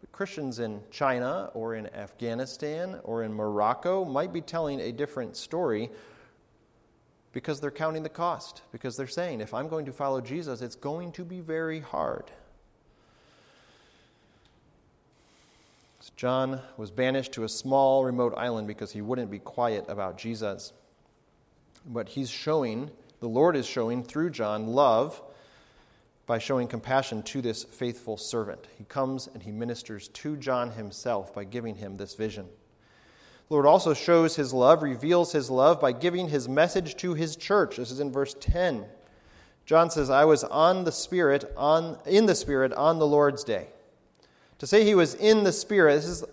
But 0.00 0.10
Christians 0.10 0.58
in 0.58 0.80
China 0.90 1.50
or 1.54 1.76
in 1.76 1.86
Afghanistan 1.94 2.98
or 3.04 3.22
in 3.22 3.32
Morocco 3.32 4.04
might 4.04 4.32
be 4.32 4.40
telling 4.40 4.80
a 4.80 4.90
different 4.90 5.36
story 5.36 5.88
because 7.32 7.60
they're 7.60 7.70
counting 7.70 8.02
the 8.02 8.08
cost, 8.08 8.62
because 8.72 8.96
they're 8.96 9.06
saying, 9.06 9.40
if 9.40 9.54
I'm 9.54 9.68
going 9.68 9.86
to 9.86 9.92
follow 9.92 10.20
Jesus, 10.20 10.62
it's 10.62 10.74
going 10.74 11.12
to 11.12 11.24
be 11.24 11.40
very 11.40 11.78
hard. 11.78 12.32
John 16.16 16.60
was 16.76 16.90
banished 16.90 17.32
to 17.32 17.44
a 17.44 17.48
small, 17.48 18.04
remote 18.04 18.34
island 18.36 18.66
because 18.66 18.92
he 18.92 19.00
wouldn't 19.00 19.30
be 19.30 19.38
quiet 19.38 19.86
about 19.88 20.18
Jesus. 20.18 20.72
But 21.86 22.10
he's 22.10 22.30
showing, 22.30 22.90
the 23.20 23.28
Lord 23.28 23.56
is 23.56 23.66
showing 23.66 24.02
through 24.02 24.30
John, 24.30 24.66
love 24.66 25.22
by 26.26 26.38
showing 26.38 26.68
compassion 26.68 27.22
to 27.24 27.42
this 27.42 27.64
faithful 27.64 28.16
servant. 28.16 28.68
He 28.78 28.84
comes 28.84 29.28
and 29.32 29.42
he 29.42 29.50
ministers 29.50 30.08
to 30.08 30.36
John 30.36 30.70
himself 30.72 31.34
by 31.34 31.44
giving 31.44 31.76
him 31.76 31.96
this 31.96 32.14
vision. 32.14 32.46
The 33.48 33.54
Lord 33.54 33.66
also 33.66 33.94
shows 33.94 34.36
his 34.36 34.52
love, 34.52 34.84
reveals 34.84 35.32
his 35.32 35.50
love 35.50 35.80
by 35.80 35.90
giving 35.90 36.28
his 36.28 36.48
message 36.48 36.94
to 36.98 37.14
his 37.14 37.34
church. 37.34 37.78
This 37.78 37.90
is 37.90 37.98
in 37.98 38.12
verse 38.12 38.36
10. 38.38 38.84
John 39.66 39.90
says, 39.90 40.08
I 40.08 40.24
was 40.24 40.44
on 40.44 40.84
the 40.84 40.92
Spirit, 40.92 41.44
on, 41.56 41.98
in 42.06 42.26
the 42.26 42.36
Spirit 42.36 42.72
on 42.72 43.00
the 43.00 43.06
Lord's 43.06 43.42
day. 43.42 43.66
To 44.60 44.66
say 44.66 44.84
he 44.84 44.94
was 44.94 45.14
in 45.14 45.42
the 45.42 45.52
Spirit, 45.52 45.96
this 45.96 46.06
is 46.06 46.24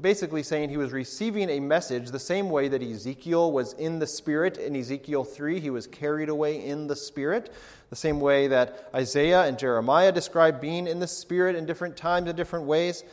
basically 0.00 0.42
saying 0.42 0.70
he 0.70 0.76
was 0.76 0.90
receiving 0.90 1.48
a 1.48 1.60
message 1.60 2.10
the 2.10 2.18
same 2.18 2.50
way 2.50 2.66
that 2.66 2.82
Ezekiel 2.82 3.52
was 3.52 3.74
in 3.74 4.00
the 4.00 4.08
Spirit 4.08 4.58
in 4.58 4.74
Ezekiel 4.74 5.22
3. 5.22 5.60
He 5.60 5.70
was 5.70 5.86
carried 5.86 6.28
away 6.28 6.66
in 6.66 6.88
the 6.88 6.96
Spirit. 6.96 7.52
The 7.88 7.96
same 7.96 8.20
way 8.20 8.48
that 8.48 8.90
Isaiah 8.92 9.44
and 9.44 9.56
Jeremiah 9.56 10.10
describe 10.10 10.60
being 10.60 10.88
in 10.88 10.98
the 10.98 11.06
Spirit 11.06 11.54
in 11.54 11.64
different 11.64 11.96
times 11.96 12.28
in 12.28 12.34
different 12.34 12.66
ways. 12.66 13.04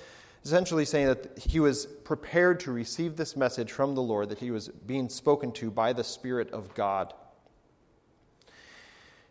Essentially 0.44 0.86
saying 0.86 1.06
that 1.06 1.38
he 1.38 1.60
was 1.60 1.86
prepared 1.86 2.60
to 2.62 2.72
receive 2.72 3.16
this 3.16 3.36
message 3.38 3.72
from 3.72 3.94
the 3.94 4.02
Lord, 4.02 4.30
that 4.30 4.40
he 4.40 4.50
was 4.50 4.70
being 4.70 5.08
spoken 5.08 5.52
to 5.52 5.70
by 5.70 5.94
the 5.94 6.04
Spirit 6.04 6.50
of 6.50 6.74
God. 6.74 7.14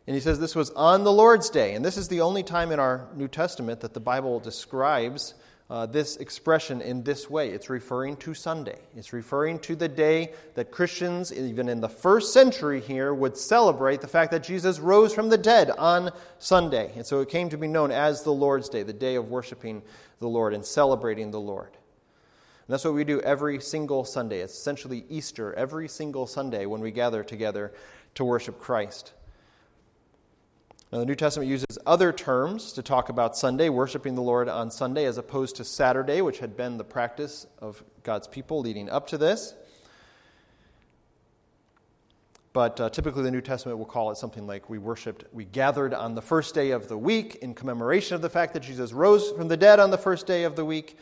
And 0.06 0.14
he 0.14 0.20
says 0.20 0.38
this 0.38 0.54
was 0.54 0.70
on 0.70 1.02
the 1.04 1.12
Lord's 1.12 1.50
day. 1.50 1.74
And 1.74 1.84
this 1.84 1.96
is 1.96 2.08
the 2.08 2.20
only 2.20 2.42
time 2.42 2.70
in 2.70 2.78
our 2.78 3.08
New 3.16 3.28
Testament 3.28 3.80
that 3.80 3.92
the 3.92 4.00
Bible 4.00 4.38
describes 4.38 5.34
uh, 5.68 5.84
this 5.84 6.16
expression 6.18 6.80
in 6.80 7.02
this 7.02 7.28
way. 7.28 7.50
It's 7.50 7.68
referring 7.68 8.16
to 8.18 8.34
Sunday. 8.34 8.78
It's 8.94 9.12
referring 9.12 9.58
to 9.60 9.74
the 9.74 9.88
day 9.88 10.32
that 10.54 10.70
Christians, 10.70 11.32
even 11.32 11.68
in 11.68 11.80
the 11.80 11.88
first 11.88 12.32
century 12.32 12.80
here, 12.80 13.12
would 13.12 13.36
celebrate 13.36 14.00
the 14.00 14.06
fact 14.06 14.30
that 14.30 14.44
Jesus 14.44 14.78
rose 14.78 15.12
from 15.12 15.28
the 15.28 15.38
dead 15.38 15.70
on 15.70 16.12
Sunday. 16.38 16.92
And 16.94 17.04
so 17.04 17.20
it 17.20 17.28
came 17.28 17.48
to 17.48 17.58
be 17.58 17.66
known 17.66 17.90
as 17.90 18.22
the 18.22 18.32
Lord's 18.32 18.68
Day, 18.68 18.84
the 18.84 18.92
day 18.92 19.16
of 19.16 19.28
worshiping 19.28 19.82
the 20.20 20.28
Lord 20.28 20.54
and 20.54 20.64
celebrating 20.64 21.32
the 21.32 21.40
Lord. 21.40 21.70
And 21.72 22.72
that's 22.72 22.84
what 22.84 22.94
we 22.94 23.02
do 23.02 23.20
every 23.22 23.60
single 23.60 24.04
Sunday. 24.04 24.40
It's 24.40 24.54
essentially 24.54 25.04
Easter 25.08 25.52
every 25.54 25.88
single 25.88 26.28
Sunday 26.28 26.66
when 26.66 26.80
we 26.80 26.92
gather 26.92 27.24
together 27.24 27.72
to 28.14 28.24
worship 28.24 28.60
Christ. 28.60 29.14
Now, 30.96 31.00
the 31.00 31.06
New 31.08 31.14
Testament 31.14 31.50
uses 31.50 31.76
other 31.84 32.10
terms 32.10 32.72
to 32.72 32.82
talk 32.82 33.10
about 33.10 33.36
Sunday, 33.36 33.68
worshiping 33.68 34.14
the 34.14 34.22
Lord 34.22 34.48
on 34.48 34.70
Sunday, 34.70 35.04
as 35.04 35.18
opposed 35.18 35.56
to 35.56 35.64
Saturday, 35.64 36.22
which 36.22 36.38
had 36.38 36.56
been 36.56 36.78
the 36.78 36.84
practice 36.84 37.46
of 37.58 37.84
God's 38.02 38.26
people 38.26 38.62
leading 38.62 38.88
up 38.88 39.06
to 39.08 39.18
this. 39.18 39.52
But 42.54 42.80
uh, 42.80 42.88
typically, 42.88 43.24
the 43.24 43.30
New 43.30 43.42
Testament 43.42 43.76
will 43.76 43.84
call 43.84 44.10
it 44.10 44.16
something 44.16 44.46
like 44.46 44.70
we 44.70 44.78
worshiped, 44.78 45.24
we 45.34 45.44
gathered 45.44 45.92
on 45.92 46.14
the 46.14 46.22
first 46.22 46.54
day 46.54 46.70
of 46.70 46.88
the 46.88 46.96
week 46.96 47.34
in 47.42 47.52
commemoration 47.52 48.14
of 48.14 48.22
the 48.22 48.30
fact 48.30 48.54
that 48.54 48.60
Jesus 48.60 48.94
rose 48.94 49.32
from 49.32 49.48
the 49.48 49.56
dead 49.58 49.78
on 49.78 49.90
the 49.90 49.98
first 49.98 50.26
day 50.26 50.44
of 50.44 50.56
the 50.56 50.64
week. 50.64 50.96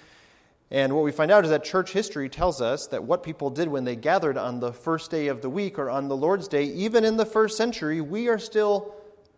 And 0.73 0.93
what 0.93 1.05
we 1.05 1.13
find 1.13 1.31
out 1.31 1.45
is 1.45 1.51
that 1.51 1.63
church 1.63 1.93
history 1.93 2.29
tells 2.29 2.61
us 2.61 2.89
that 2.89 3.05
what 3.05 3.23
people 3.23 3.49
did 3.49 3.69
when 3.69 3.85
they 3.85 3.95
gathered 3.95 4.39
on 4.39 4.59
the 4.59 4.73
first 4.73 5.13
day 5.13 5.29
of 5.29 5.41
the 5.41 5.51
week 5.51 5.79
or 5.79 5.89
on 5.89 6.09
the 6.09 6.17
Lord's 6.17 6.49
day, 6.49 6.65
even 6.65 7.05
in 7.05 7.17
the 7.17 7.25
first 7.25 7.57
century, 7.57 8.01
we 8.01 8.27
are 8.27 8.41
still 8.41 8.93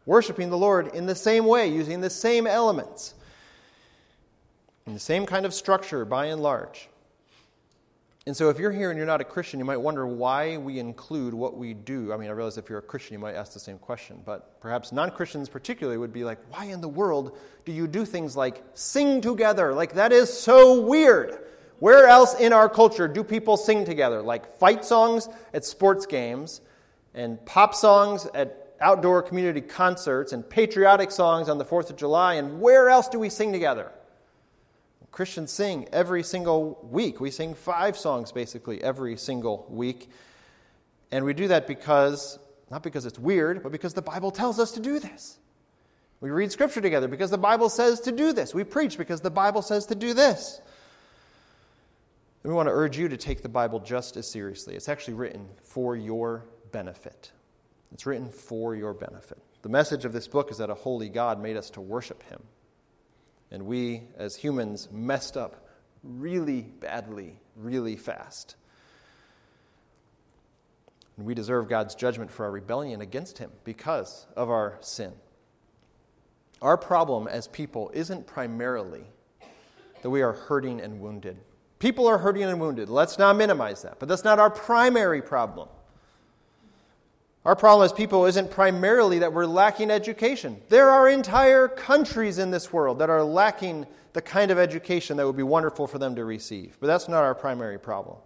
worshiping 0.07 0.49
the 0.51 0.57
Lord 0.57 0.95
in 0.95 1.07
the 1.07 1.15
same 1.15 1.45
way, 1.45 1.69
using 1.69 2.01
the 2.01 2.11
same 2.11 2.47
elements, 2.47 3.15
in 4.87 4.95
the 4.95 5.01
same 5.01 5.27
kind 5.27 5.45
of 5.45 5.53
structure 5.53 6.05
by 6.05 6.27
and 6.27 6.41
large. 6.41 6.89
And 8.27 8.37
so, 8.37 8.49
if 8.49 8.59
you're 8.59 8.73
here 8.73 8.91
and 8.91 8.97
you're 8.97 9.07
not 9.07 9.21
a 9.21 9.25
Christian, 9.25 9.61
you 9.61 9.65
might 9.65 9.77
wonder 9.77 10.05
why 10.05 10.57
we 10.57 10.81
include 10.81 11.33
what 11.33 11.57
we 11.57 11.75
do. 11.75 12.13
I 12.13 12.17
mean, 12.17 12.29
I 12.29 12.33
realize 12.33 12.59
if 12.59 12.69
you're 12.69 12.81
a 12.81 12.83
Christian, 12.83 13.13
you 13.13 13.21
might 13.21 13.37
ask 13.37 13.53
the 13.53 13.61
same 13.61 13.79
question, 13.79 14.21
but 14.25 14.61
perhaps 14.61 14.91
non 14.91 15.13
Christians 15.13 15.49
particularly 15.49 15.97
would 15.97 16.13
be 16.13 16.25
like, 16.25 16.39
why 16.51 16.65
in 16.65 16.81
the 16.81 16.89
world 16.89 17.39
do 17.65 17.71
you 17.71 17.87
do 17.87 18.05
things 18.05 18.37
like 18.37 18.65
sing 18.75 19.21
together? 19.21 19.73
Like, 19.75 19.95
that 19.95 20.13
is 20.13 20.33
so 20.33 20.81
weird. 20.81 21.39
Where 21.79 22.07
else 22.07 22.35
in 22.35 22.53
our 22.53 22.69
culture 22.69 23.07
do 23.07 23.23
people 23.23 23.57
sing 23.57 23.85
together? 23.85 24.23
Like 24.23 24.59
fight 24.59 24.85
songs 24.85 25.29
at 25.53 25.65
sports 25.65 26.07
games 26.07 26.61
and 27.15 27.45
pop 27.45 27.75
songs 27.75 28.27
at 28.35 28.66
outdoor 28.81 29.23
community 29.23 29.61
concerts 29.61 30.33
and 30.33 30.49
patriotic 30.49 31.11
songs 31.11 31.49
on 31.49 31.59
the 31.59 31.65
4th 31.65 31.91
of 31.91 31.97
July. 31.97 32.35
And 32.35 32.61
where 32.61 32.89
else 32.89 33.09
do 33.09 33.19
we 33.19 33.29
sing 33.29 33.53
together? 33.53 33.93
Christians 35.17 35.51
sing 35.51 35.89
every 35.93 36.23
single 36.23 36.79
week. 36.91 37.21
We 37.21 37.31
sing 37.31 37.55
five 37.55 37.97
songs 37.97 38.33
basically 38.33 38.83
every 38.83 39.17
single 39.17 39.67
week. 39.71 40.11
And 41.11 41.25
we 41.25 41.33
do 41.33 41.49
that 41.49 41.67
because, 41.67 42.39
not 42.71 42.83
because 42.83 43.07
it's 43.07 43.19
weird, 43.19 43.63
but 43.63 43.73
because 43.73 43.95
the 43.95 44.03
Bible 44.03 44.31
tells 44.31 44.59
us 44.59 44.73
to 44.73 44.81
do 44.81 44.99
this. 44.99 45.39
We 46.21 46.31
read 46.31 46.53
Scripture 46.53 46.81
together 46.81 47.09
because 47.09 47.31
the 47.31 47.39
Bible 47.39 47.69
says 47.69 48.01
to 48.01 48.13
do 48.13 48.33
this. 48.33 48.55
We 48.55 48.65
preach 48.65 48.99
because 48.99 49.21
the 49.21 49.31
Bible 49.31 49.63
says 49.63 49.87
to 49.87 49.95
do 49.95 50.13
this. 50.13 50.61
And 52.43 52.53
we 52.53 52.55
want 52.57 52.69
to 52.69 52.75
urge 52.75 52.99
you 52.99 53.09
to 53.09 53.17
take 53.17 53.43
the 53.43 53.49
Bible 53.49 53.81
just 53.81 54.17
as 54.17 54.31
seriously. 54.31 54.75
It's 54.75 54.89
actually 54.89 55.15
written 55.15 55.49
for 55.63 55.97
your 55.97 56.45
benefit. 56.73 57.33
It's 57.93 58.07
written 58.07 58.31
for 58.31 58.75
your 58.75 58.95
benefit. 58.95 59.39
The 59.63 59.69
message 59.69 60.05
of 60.05 60.13
this 60.13 60.29
book 60.29 60.51
is 60.51 60.59
that 60.59 60.71
a 60.71 60.75
holy 60.75 61.09
God 61.09 61.41
made 61.41 61.57
us 61.57 61.71
to 61.71 61.81
worship 61.81 62.23
him. 62.25 62.43
And 63.51 63.67
we, 63.67 64.03
as 64.17 64.37
humans, 64.37 64.89
messed 64.91 65.37
up 65.37 65.67
really 66.03 66.63
badly, 66.63 67.39
really 67.57 67.97
fast. 67.97 68.57
And 71.17 71.27
we 71.27 71.35
deserve 71.35 71.69
God's 71.69 71.95
judgment 71.95 72.31
for 72.31 72.45
our 72.45 72.51
rebellion 72.51 73.01
against 73.01 73.39
him 73.39 73.51
because 73.65 74.27
of 74.37 74.51
our 74.51 74.79
sin. 74.81 75.13
Our 76.61 76.77
problem 76.77 77.29
as 77.29 77.49
people 77.49 77.91
isn't 77.95 78.27
primarily 78.27 79.05
that 80.03 80.11
we 80.11 80.23
are 80.23 80.33
hurting 80.33 80.81
and 80.81 81.01
wounded. 81.01 81.39
People 81.79 82.07
are 82.07 82.19
hurting 82.19 82.45
and 82.45 82.61
wounded. 82.61 82.89
Let's 82.89 83.19
not 83.19 83.37
minimize 83.37 83.83
that. 83.83 83.99
But 83.99 84.09
that's 84.09 84.25
not 84.25 84.39
our 84.39 84.51
primary 84.51 85.23
problem. 85.23 85.69
Our 87.47 87.55
problem 87.55 87.85
as 87.85 87.93
people 87.93 88.27
isn't 88.27 88.51
primarily 88.51 89.21
that 89.21 89.33
we're 89.33 89.47
lacking 89.47 89.89
education. 89.89 90.61
There 90.69 90.91
are 90.91 91.09
entire 91.09 91.69
countries 91.69 92.39
in 92.39 92.51
this 92.51 92.73
world 92.73 92.99
that 92.99 93.09
are 93.09 93.23
lacking 93.23 93.87
the 94.15 94.21
kind 94.21 94.51
of 94.51 94.59
education 94.59 95.17
that 95.17 95.27
would 95.29 95.37
be 95.37 95.45
wonderful 95.45 95.87
for 95.87 95.99
them 95.99 96.17
to 96.17 96.25
receive. 96.25 96.77
But 96.81 96.89
that's 96.89 97.07
not 97.07 97.23
our 97.23 97.37
primary 97.37 97.79
problem. 97.79 98.17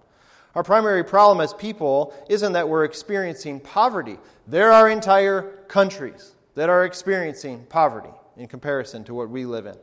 Our 0.55 0.63
primary 0.63 1.05
problem 1.05 1.43
as 1.43 1.53
people 1.53 2.15
isn't 2.31 2.55
that 2.55 2.67
we're 2.67 2.85
experiencing 2.85 3.61
poverty. 3.61 4.17
There 4.47 4.73
are 4.73 4.89
entire 4.89 5.43
countries 5.69 6.33
that 6.55 6.71
are 6.71 6.87
experiencing 6.87 7.67
poverty 7.69 8.15
in 8.39 8.49
comparison 8.49 9.05
to 9.05 9.13
what 9.13 9.29
we 9.29 9.45
live 9.45 9.67
in. 9.67 9.77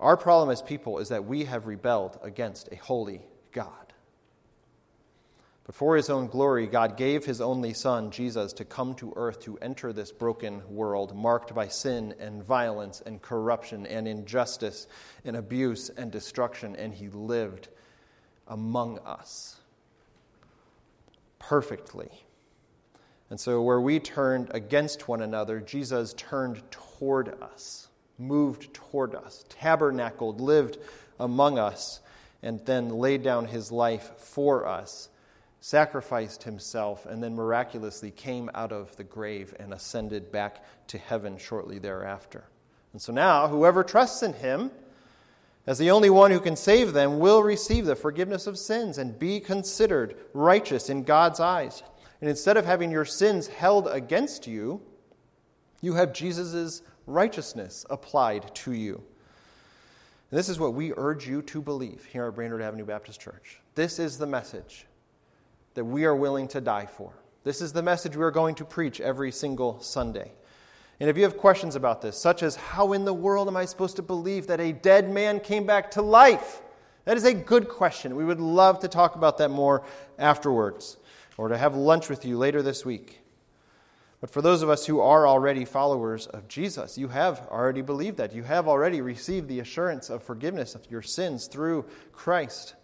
Our 0.00 0.16
problem 0.16 0.50
as 0.50 0.62
people 0.62 0.98
is 0.98 1.10
that 1.10 1.26
we 1.26 1.44
have 1.44 1.68
rebelled 1.68 2.18
against 2.24 2.70
a 2.72 2.76
holy 2.76 3.20
God. 3.52 3.83
But 5.64 5.74
for 5.74 5.96
his 5.96 6.10
own 6.10 6.26
glory, 6.26 6.66
God 6.66 6.98
gave 6.98 7.24
his 7.24 7.40
only 7.40 7.72
Son, 7.72 8.10
Jesus, 8.10 8.52
to 8.54 8.66
come 8.66 8.94
to 8.96 9.14
earth 9.16 9.40
to 9.40 9.56
enter 9.58 9.92
this 9.92 10.12
broken 10.12 10.62
world 10.68 11.16
marked 11.16 11.54
by 11.54 11.68
sin 11.68 12.14
and 12.20 12.44
violence 12.44 13.02
and 13.04 13.22
corruption 13.22 13.86
and 13.86 14.06
injustice 14.06 14.86
and 15.24 15.36
abuse 15.36 15.88
and 15.88 16.12
destruction, 16.12 16.76
and 16.76 16.92
he 16.92 17.08
lived 17.08 17.68
among 18.46 18.98
us 19.00 19.56
perfectly. 21.38 22.10
And 23.30 23.40
so, 23.40 23.62
where 23.62 23.80
we 23.80 24.00
turned 24.00 24.50
against 24.52 25.08
one 25.08 25.22
another, 25.22 25.60
Jesus 25.60 26.12
turned 26.12 26.62
toward 26.70 27.42
us, 27.42 27.88
moved 28.18 28.74
toward 28.74 29.14
us, 29.14 29.46
tabernacled, 29.48 30.42
lived 30.42 30.76
among 31.18 31.58
us, 31.58 32.00
and 32.42 32.60
then 32.66 32.90
laid 32.90 33.22
down 33.22 33.46
his 33.46 33.72
life 33.72 34.12
for 34.18 34.66
us 34.66 35.08
sacrificed 35.64 36.42
himself, 36.42 37.06
and 37.06 37.22
then 37.22 37.34
miraculously 37.34 38.10
came 38.10 38.50
out 38.52 38.70
of 38.70 38.94
the 38.96 39.02
grave 39.02 39.54
and 39.58 39.72
ascended 39.72 40.30
back 40.30 40.62
to 40.86 40.98
heaven 40.98 41.38
shortly 41.38 41.78
thereafter. 41.78 42.44
And 42.92 43.00
so 43.00 43.14
now, 43.14 43.48
whoever 43.48 43.82
trusts 43.82 44.22
in 44.22 44.34
him 44.34 44.70
as 45.66 45.78
the 45.78 45.90
only 45.90 46.10
one 46.10 46.30
who 46.30 46.38
can 46.38 46.54
save 46.54 46.92
them 46.92 47.18
will 47.18 47.42
receive 47.42 47.86
the 47.86 47.96
forgiveness 47.96 48.46
of 48.46 48.58
sins 48.58 48.98
and 48.98 49.18
be 49.18 49.40
considered 49.40 50.16
righteous 50.34 50.90
in 50.90 51.02
God's 51.02 51.40
eyes. 51.40 51.82
And 52.20 52.28
instead 52.28 52.58
of 52.58 52.66
having 52.66 52.90
your 52.90 53.06
sins 53.06 53.46
held 53.46 53.88
against 53.88 54.46
you, 54.46 54.82
you 55.80 55.94
have 55.94 56.12
Jesus' 56.12 56.82
righteousness 57.06 57.86
applied 57.88 58.54
to 58.56 58.72
you. 58.72 58.96
And 60.30 60.38
this 60.38 60.50
is 60.50 60.60
what 60.60 60.74
we 60.74 60.92
urge 60.94 61.26
you 61.26 61.40
to 61.40 61.62
believe 61.62 62.04
here 62.04 62.26
at 62.26 62.34
Brainerd 62.34 62.60
Avenue 62.60 62.84
Baptist 62.84 63.18
Church. 63.18 63.62
This 63.74 63.98
is 63.98 64.18
the 64.18 64.26
message 64.26 64.84
that 65.74 65.84
we 65.84 66.04
are 66.04 66.16
willing 66.16 66.48
to 66.48 66.60
die 66.60 66.86
for. 66.86 67.12
This 67.42 67.60
is 67.60 67.72
the 67.72 67.82
message 67.82 68.16
we 68.16 68.24
are 68.24 68.30
going 68.30 68.54
to 68.56 68.64
preach 68.64 69.00
every 69.00 69.30
single 69.30 69.80
Sunday. 69.80 70.32
And 71.00 71.10
if 71.10 71.16
you 71.16 71.24
have 71.24 71.36
questions 71.36 71.76
about 71.76 72.00
this, 72.00 72.16
such 72.16 72.42
as 72.42 72.56
how 72.56 72.92
in 72.92 73.04
the 73.04 73.12
world 73.12 73.48
am 73.48 73.56
I 73.56 73.64
supposed 73.64 73.96
to 73.96 74.02
believe 74.02 74.46
that 74.46 74.60
a 74.60 74.72
dead 74.72 75.10
man 75.10 75.40
came 75.40 75.66
back 75.66 75.90
to 75.92 76.02
life? 76.02 76.62
That 77.04 77.16
is 77.16 77.24
a 77.24 77.34
good 77.34 77.68
question. 77.68 78.16
We 78.16 78.24
would 78.24 78.40
love 78.40 78.80
to 78.80 78.88
talk 78.88 79.16
about 79.16 79.38
that 79.38 79.50
more 79.50 79.84
afterwards 80.18 80.96
or 81.36 81.48
to 81.48 81.58
have 81.58 81.74
lunch 81.74 82.08
with 82.08 82.24
you 82.24 82.38
later 82.38 82.62
this 82.62 82.84
week. 82.84 83.20
But 84.20 84.30
for 84.30 84.40
those 84.40 84.62
of 84.62 84.70
us 84.70 84.86
who 84.86 85.00
are 85.00 85.26
already 85.26 85.66
followers 85.66 86.26
of 86.28 86.48
Jesus, 86.48 86.96
you 86.96 87.08
have 87.08 87.46
already 87.50 87.82
believed 87.82 88.16
that. 88.16 88.34
You 88.34 88.44
have 88.44 88.66
already 88.66 89.02
received 89.02 89.48
the 89.48 89.60
assurance 89.60 90.08
of 90.08 90.22
forgiveness 90.22 90.74
of 90.74 90.90
your 90.90 91.02
sins 91.02 91.46
through 91.46 91.84
Christ. 92.12 92.74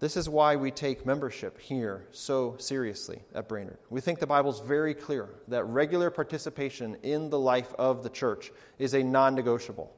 This 0.00 0.16
is 0.16 0.28
why 0.28 0.54
we 0.54 0.70
take 0.70 1.04
membership 1.04 1.58
here 1.58 2.06
so 2.12 2.54
seriously 2.58 3.20
at 3.34 3.48
Brainerd. 3.48 3.78
We 3.90 4.00
think 4.00 4.20
the 4.20 4.28
Bible's 4.28 4.60
very 4.60 4.94
clear 4.94 5.28
that 5.48 5.64
regular 5.64 6.08
participation 6.08 6.96
in 7.02 7.30
the 7.30 7.38
life 7.38 7.74
of 7.78 8.04
the 8.04 8.08
church 8.08 8.52
is 8.78 8.94
a 8.94 9.02
non 9.02 9.34
negotiable. 9.34 9.92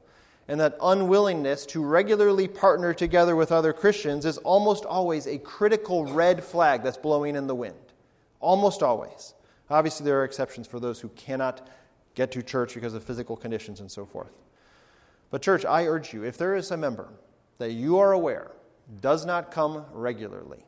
and 0.47 0.59
that 0.59 0.75
unwillingness 0.81 1.67
to 1.67 1.85
regularly 1.85 2.47
partner 2.47 2.95
together 2.95 3.35
with 3.35 3.51
other 3.51 3.71
Christians 3.71 4.25
is 4.25 4.39
almost 4.39 4.85
always 4.85 5.27
a 5.27 5.37
critical 5.37 6.11
red 6.11 6.43
flag 6.43 6.81
that's 6.81 6.97
blowing 6.97 7.35
in 7.35 7.45
the 7.45 7.55
wind. 7.55 7.93
Almost 8.39 8.81
always. 8.81 9.35
Obviously, 9.69 10.03
there 10.03 10.19
are 10.19 10.25
exceptions 10.25 10.67
for 10.67 10.79
those 10.79 10.99
who 10.99 11.09
cannot 11.09 11.69
get 12.15 12.31
to 12.31 12.41
church 12.41 12.73
because 12.73 12.95
of 12.95 13.03
physical 13.03 13.37
conditions 13.37 13.79
and 13.79 13.89
so 13.89 14.03
forth. 14.03 14.33
But, 15.29 15.43
church, 15.43 15.63
I 15.63 15.85
urge 15.85 16.11
you, 16.11 16.23
if 16.23 16.37
there 16.37 16.55
is 16.55 16.71
a 16.71 16.75
member 16.75 17.07
that 17.59 17.71
you 17.71 17.99
are 17.99 18.11
aware 18.11 18.51
does 18.99 19.25
not 19.25 19.51
come 19.51 19.85
regularly, 19.93 20.65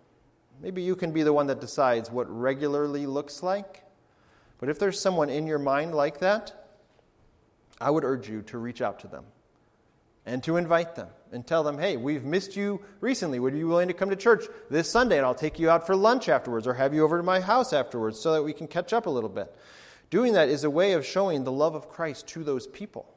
maybe 0.61 0.81
you 0.81 0.95
can 0.95 1.11
be 1.11 1.23
the 1.23 1.33
one 1.33 1.47
that 1.47 1.59
decides 1.59 2.09
what 2.09 2.29
regularly 2.29 3.05
looks 3.05 3.43
like. 3.43 3.83
But 4.59 4.69
if 4.69 4.79
there's 4.79 4.99
someone 4.99 5.29
in 5.29 5.45
your 5.45 5.59
mind 5.59 5.93
like 5.93 6.19
that, 6.19 6.63
I 7.81 7.89
would 7.89 8.05
urge 8.05 8.29
you 8.29 8.43
to 8.43 8.57
reach 8.57 8.81
out 8.81 8.99
to 8.99 9.07
them 9.07 9.25
and 10.25 10.41
to 10.43 10.55
invite 10.55 10.95
them 10.95 11.09
and 11.33 11.45
tell 11.45 11.63
them, 11.63 11.77
hey, 11.77 11.97
we've 11.97 12.23
missed 12.23 12.55
you 12.55 12.79
recently. 13.01 13.39
Would 13.39 13.53
you 13.53 13.59
be 13.59 13.65
willing 13.65 13.89
to 13.89 13.93
come 13.93 14.09
to 14.09 14.15
church 14.15 14.45
this 14.69 14.89
Sunday 14.89 15.17
and 15.17 15.25
I'll 15.25 15.35
take 15.35 15.59
you 15.59 15.69
out 15.69 15.85
for 15.85 15.95
lunch 15.95 16.29
afterwards 16.29 16.65
or 16.65 16.75
have 16.75 16.93
you 16.93 17.03
over 17.03 17.17
to 17.17 17.23
my 17.23 17.41
house 17.41 17.73
afterwards 17.73 18.19
so 18.19 18.31
that 18.33 18.43
we 18.43 18.53
can 18.53 18.67
catch 18.67 18.93
up 18.93 19.05
a 19.05 19.09
little 19.09 19.29
bit? 19.29 19.53
Doing 20.09 20.33
that 20.33 20.47
is 20.47 20.63
a 20.63 20.69
way 20.69 20.93
of 20.93 21.05
showing 21.05 21.43
the 21.43 21.51
love 21.51 21.75
of 21.75 21.89
Christ 21.89 22.27
to 22.27 22.43
those 22.43 22.67
people. 22.67 23.12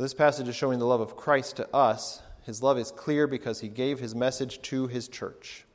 So, 0.00 0.04
this 0.04 0.14
passage 0.14 0.48
is 0.48 0.56
showing 0.56 0.78
the 0.78 0.86
love 0.86 1.02
of 1.02 1.14
Christ 1.14 1.56
to 1.56 1.76
us. 1.76 2.22
His 2.46 2.62
love 2.62 2.78
is 2.78 2.90
clear 2.90 3.26
because 3.26 3.60
he 3.60 3.68
gave 3.68 3.98
his 3.98 4.14
message 4.14 4.62
to 4.62 4.86
his 4.86 5.08
church. 5.08 5.66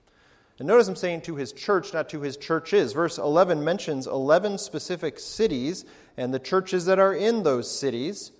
And 0.57 0.67
notice 0.67 0.87
I'm 0.87 0.95
saying 0.95 1.21
to 1.25 1.35
his 1.35 1.53
church, 1.53 1.93
not 1.93 2.09
to 2.09 2.21
his 2.21 2.35
churches. 2.35 2.91
Verse 2.93 3.19
11 3.19 3.63
mentions 3.63 4.07
11 4.07 4.57
specific 4.57 5.19
cities 5.19 5.85
and 6.17 6.33
the 6.33 6.39
churches 6.39 6.87
that 6.87 6.97
are 6.97 7.13
in 7.13 7.43
those 7.43 7.69
cities. 7.69 8.31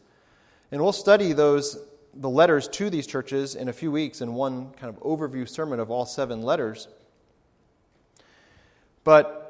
And 0.72 0.82
we'll 0.82 0.92
study 0.92 1.34
those 1.34 1.78
the 2.16 2.32
letters 2.32 2.68
to 2.70 2.90
these 2.90 3.06
churches 3.06 3.54
in 3.54 3.70
a 3.70 3.74
few 3.74 3.92
weeks 3.92 4.22
in 4.22 4.34
one 4.34 4.72
kind 4.72 4.92
of 4.92 5.00
overview 5.04 5.48
sermon 5.48 5.80
of 5.80 5.92
all 5.92 6.08
seven 6.08 6.42
letters. 6.42 6.88
But 9.04 9.45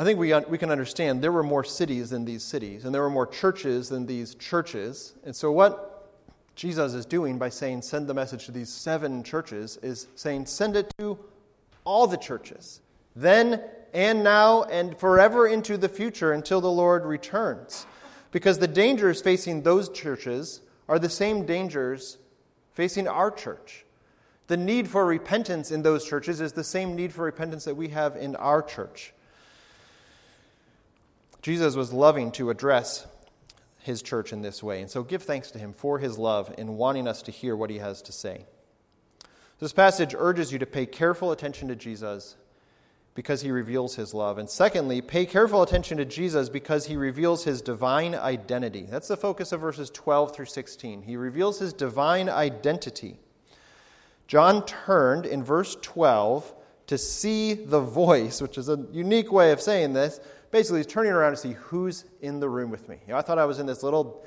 I 0.00 0.04
think 0.04 0.18
we, 0.20 0.32
we 0.48 0.58
can 0.58 0.70
understand 0.70 1.22
there 1.22 1.32
were 1.32 1.42
more 1.42 1.64
cities 1.64 2.10
than 2.10 2.24
these 2.24 2.44
cities, 2.44 2.84
and 2.84 2.94
there 2.94 3.02
were 3.02 3.10
more 3.10 3.26
churches 3.26 3.88
than 3.88 4.06
these 4.06 4.36
churches. 4.36 5.14
And 5.24 5.34
so, 5.34 5.50
what 5.50 6.08
Jesus 6.54 6.94
is 6.94 7.04
doing 7.04 7.36
by 7.36 7.48
saying, 7.48 7.82
send 7.82 8.06
the 8.06 8.14
message 8.14 8.46
to 8.46 8.52
these 8.52 8.68
seven 8.68 9.24
churches, 9.24 9.76
is 9.82 10.06
saying, 10.14 10.46
send 10.46 10.76
it 10.76 10.92
to 10.98 11.18
all 11.84 12.06
the 12.06 12.16
churches, 12.16 12.80
then 13.16 13.60
and 13.92 14.22
now 14.22 14.62
and 14.64 14.96
forever 14.98 15.48
into 15.48 15.76
the 15.76 15.88
future 15.88 16.32
until 16.32 16.60
the 16.60 16.70
Lord 16.70 17.04
returns. 17.04 17.86
Because 18.30 18.58
the 18.58 18.68
dangers 18.68 19.20
facing 19.20 19.62
those 19.62 19.88
churches 19.88 20.60
are 20.88 20.98
the 20.98 21.08
same 21.08 21.44
dangers 21.44 22.18
facing 22.72 23.08
our 23.08 23.30
church. 23.30 23.84
The 24.46 24.56
need 24.56 24.88
for 24.88 25.04
repentance 25.04 25.72
in 25.72 25.82
those 25.82 26.06
churches 26.06 26.40
is 26.40 26.52
the 26.52 26.62
same 26.62 26.94
need 26.94 27.12
for 27.12 27.24
repentance 27.24 27.64
that 27.64 27.76
we 27.76 27.88
have 27.88 28.14
in 28.14 28.36
our 28.36 28.62
church. 28.62 29.12
Jesus 31.42 31.76
was 31.76 31.92
loving 31.92 32.32
to 32.32 32.50
address 32.50 33.06
his 33.78 34.02
church 34.02 34.32
in 34.32 34.42
this 34.42 34.62
way, 34.62 34.80
and 34.80 34.90
so 34.90 35.02
give 35.02 35.22
thanks 35.22 35.50
to 35.52 35.58
him 35.58 35.72
for 35.72 35.98
his 35.98 36.18
love 36.18 36.54
in 36.58 36.76
wanting 36.76 37.08
us 37.08 37.22
to 37.22 37.30
hear 37.30 37.56
what 37.56 37.70
he 37.70 37.78
has 37.78 38.02
to 38.02 38.12
say. 38.12 38.44
This 39.60 39.72
passage 39.72 40.14
urges 40.16 40.52
you 40.52 40.58
to 40.58 40.66
pay 40.66 40.86
careful 40.86 41.32
attention 41.32 41.68
to 41.68 41.76
Jesus 41.76 42.36
because 43.14 43.42
he 43.42 43.50
reveals 43.50 43.96
his 43.96 44.14
love. 44.14 44.38
And 44.38 44.48
secondly, 44.48 45.00
pay 45.00 45.26
careful 45.26 45.62
attention 45.62 45.98
to 45.98 46.04
Jesus 46.04 46.48
because 46.48 46.86
he 46.86 46.96
reveals 46.96 47.42
his 47.42 47.60
divine 47.60 48.14
identity. 48.14 48.86
That's 48.88 49.08
the 49.08 49.16
focus 49.16 49.50
of 49.50 49.60
verses 49.60 49.90
12 49.90 50.36
through 50.36 50.46
16. 50.46 51.02
He 51.02 51.16
reveals 51.16 51.58
his 51.58 51.72
divine 51.72 52.28
identity. 52.28 53.18
John 54.28 54.64
turned 54.64 55.26
in 55.26 55.42
verse 55.42 55.76
12 55.82 56.54
to 56.86 56.96
see 56.96 57.54
the 57.54 57.80
voice, 57.80 58.40
which 58.40 58.56
is 58.56 58.68
a 58.68 58.86
unique 58.92 59.32
way 59.32 59.50
of 59.50 59.60
saying 59.60 59.94
this. 59.94 60.20
Basically, 60.50 60.78
he's 60.78 60.86
turning 60.86 61.12
around 61.12 61.32
to 61.32 61.36
see 61.36 61.52
who's 61.52 62.04
in 62.20 62.40
the 62.40 62.48
room 62.48 62.70
with 62.70 62.88
me. 62.88 62.96
You 63.06 63.12
know, 63.12 63.18
I 63.18 63.22
thought 63.22 63.38
I 63.38 63.44
was 63.44 63.58
in 63.58 63.66
this 63.66 63.82
little 63.82 64.24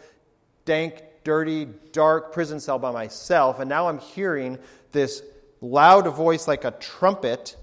dank, 0.66 1.02
dirty, 1.24 1.68
dark 1.92 2.32
prison 2.32 2.60
cell 2.60 2.78
by 2.80 2.92
myself, 2.92 3.60
and 3.60 3.70
now 3.70 3.88
I'm 3.88 4.00
hearing 4.00 4.60
this 4.92 5.24
loud 5.62 6.08
voice 6.16 6.48
like 6.48 6.64
a 6.66 6.72
trumpet 6.72 7.56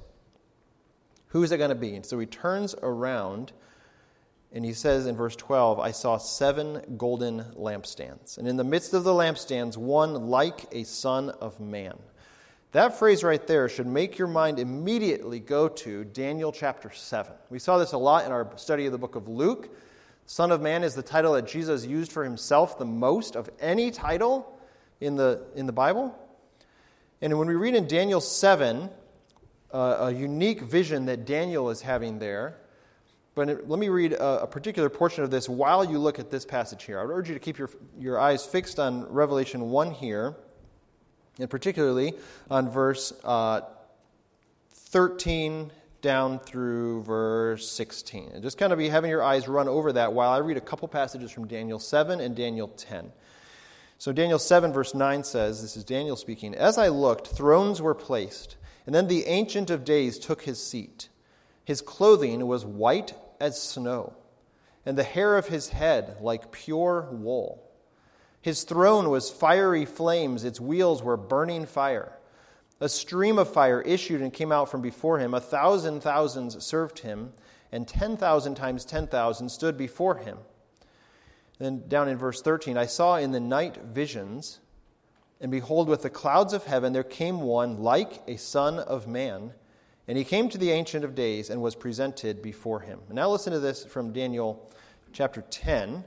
Who's 1.28 1.52
it 1.52 1.58
going 1.58 1.70
to 1.70 1.74
be? 1.74 1.94
And 1.94 2.04
so 2.04 2.18
he 2.18 2.26
turns 2.26 2.74
around 2.82 3.52
and 4.50 4.64
he 4.64 4.72
says 4.72 5.06
in 5.06 5.14
verse 5.14 5.36
12, 5.36 5.78
I 5.78 5.90
saw 5.90 6.16
seven 6.16 6.96
golden 6.96 7.44
lampstands. 7.54 8.38
And 8.38 8.48
in 8.48 8.56
the 8.56 8.64
midst 8.64 8.94
of 8.94 9.04
the 9.04 9.12
lampstands, 9.12 9.76
one 9.76 10.28
like 10.28 10.64
a 10.72 10.84
son 10.84 11.28
of 11.28 11.60
man. 11.60 11.98
That 12.72 12.98
phrase 12.98 13.24
right 13.24 13.44
there 13.46 13.66
should 13.68 13.86
make 13.86 14.18
your 14.18 14.28
mind 14.28 14.58
immediately 14.58 15.40
go 15.40 15.68
to 15.68 16.04
Daniel 16.04 16.52
chapter 16.52 16.90
7. 16.92 17.32
We 17.48 17.58
saw 17.58 17.78
this 17.78 17.92
a 17.92 17.98
lot 17.98 18.26
in 18.26 18.32
our 18.32 18.46
study 18.56 18.84
of 18.84 18.92
the 18.92 18.98
book 18.98 19.16
of 19.16 19.26
Luke. 19.26 19.70
Son 20.26 20.52
of 20.52 20.60
Man 20.60 20.84
is 20.84 20.94
the 20.94 21.02
title 21.02 21.32
that 21.32 21.46
Jesus 21.46 21.86
used 21.86 22.12
for 22.12 22.24
himself 22.24 22.78
the 22.78 22.84
most 22.84 23.36
of 23.36 23.48
any 23.58 23.90
title 23.90 24.60
in 25.00 25.16
the, 25.16 25.46
in 25.56 25.64
the 25.64 25.72
Bible. 25.72 26.14
And 27.22 27.38
when 27.38 27.48
we 27.48 27.54
read 27.54 27.74
in 27.74 27.88
Daniel 27.88 28.20
7, 28.20 28.90
uh, 29.72 29.96
a 30.00 30.12
unique 30.12 30.60
vision 30.60 31.06
that 31.06 31.24
Daniel 31.24 31.70
is 31.70 31.80
having 31.80 32.18
there. 32.18 32.58
But 33.34 33.66
let 33.66 33.78
me 33.78 33.88
read 33.88 34.12
a, 34.12 34.42
a, 34.42 34.46
particular 34.46 34.88
portion 34.88 35.24
of 35.24 35.30
this 35.30 35.48
while 35.48 35.84
you 35.84 35.98
look 35.98 36.18
at 36.18 36.30
this 36.30 36.44
passage 36.44 36.84
here. 36.84 36.98
I 36.98 37.04
would 37.04 37.12
urge 37.12 37.28
you 37.28 37.34
to 37.34 37.40
keep 37.40 37.56
your, 37.56 37.70
your 37.98 38.18
eyes 38.18 38.44
fixed 38.44 38.78
on 38.78 39.06
Revelation 39.10 39.70
1 39.70 39.92
here, 39.92 40.36
and 41.38 41.48
particularly 41.48 42.14
on 42.50 42.70
verse 42.70 43.12
uh, 43.24 43.62
13 44.70 45.70
down 46.00 46.38
through 46.38 47.02
verse 47.02 47.68
16. 47.70 48.30
And 48.34 48.42
just 48.42 48.58
kind 48.58 48.72
of 48.72 48.78
be 48.78 48.88
having 48.88 49.10
your 49.10 49.22
eyes 49.22 49.48
run 49.48 49.68
over 49.68 49.92
that 49.92 50.12
while 50.12 50.30
I 50.30 50.38
read 50.38 50.56
a 50.56 50.60
couple 50.60 50.88
passages 50.88 51.30
from 51.30 51.46
Daniel 51.46 51.78
7 51.78 52.20
and 52.20 52.36
Daniel 52.36 52.68
10. 52.68 53.12
So, 54.00 54.12
Daniel 54.12 54.38
7, 54.38 54.72
verse 54.72 54.94
9 54.94 55.24
says, 55.24 55.60
This 55.60 55.76
is 55.76 55.82
Daniel 55.82 56.14
speaking 56.14 56.54
As 56.54 56.78
I 56.78 56.86
looked, 56.86 57.26
thrones 57.26 57.82
were 57.82 57.96
placed 57.96 58.56
and 58.88 58.94
then 58.94 59.06
the 59.06 59.26
Ancient 59.26 59.68
of 59.68 59.84
Days 59.84 60.18
took 60.18 60.44
his 60.44 60.58
seat. 60.58 61.10
His 61.62 61.82
clothing 61.82 62.46
was 62.46 62.64
white 62.64 63.12
as 63.38 63.60
snow, 63.60 64.14
and 64.86 64.96
the 64.96 65.02
hair 65.02 65.36
of 65.36 65.48
his 65.48 65.68
head 65.68 66.16
like 66.22 66.52
pure 66.52 67.06
wool. 67.12 67.67
His 68.40 68.62
throne 68.62 69.10
was 69.10 69.30
fiery 69.30 69.84
flames, 69.84 70.44
its 70.44 70.60
wheels 70.60 71.02
were 71.02 71.16
burning 71.16 71.66
fire. 71.66 72.18
A 72.80 72.88
stream 72.88 73.38
of 73.38 73.52
fire 73.52 73.80
issued 73.80 74.22
and 74.22 74.32
came 74.32 74.52
out 74.52 74.70
from 74.70 74.80
before 74.80 75.18
him. 75.18 75.34
A 75.34 75.40
thousand 75.40 76.00
thousands 76.00 76.64
served 76.64 77.00
him, 77.00 77.32
and 77.72 77.88
10,000 77.88 78.54
times 78.54 78.84
10,000 78.84 79.48
stood 79.48 79.76
before 79.76 80.18
him. 80.18 80.38
Then 81.58 81.88
down 81.88 82.08
in 82.08 82.16
verse 82.16 82.40
13, 82.40 82.76
I 82.76 82.86
saw 82.86 83.16
in 83.16 83.32
the 83.32 83.40
night 83.40 83.78
visions 83.82 84.60
and 85.40 85.52
behold, 85.52 85.88
with 85.88 86.02
the 86.02 86.10
clouds 86.10 86.52
of 86.52 86.64
heaven 86.64 86.92
there 86.92 87.04
came 87.04 87.40
one 87.40 87.78
like 87.82 88.22
a 88.26 88.36
son 88.36 88.78
of 88.78 89.06
man. 89.06 89.52
And 90.08 90.18
he 90.18 90.24
came 90.24 90.48
to 90.48 90.58
the 90.58 90.70
Ancient 90.70 91.04
of 91.04 91.14
Days 91.14 91.50
and 91.50 91.62
was 91.62 91.74
presented 91.74 92.42
before 92.42 92.80
him. 92.80 93.00
Now 93.10 93.30
listen 93.30 93.52
to 93.52 93.60
this 93.60 93.84
from 93.84 94.12
Daniel 94.12 94.70
chapter 95.12 95.42
10, 95.42 96.02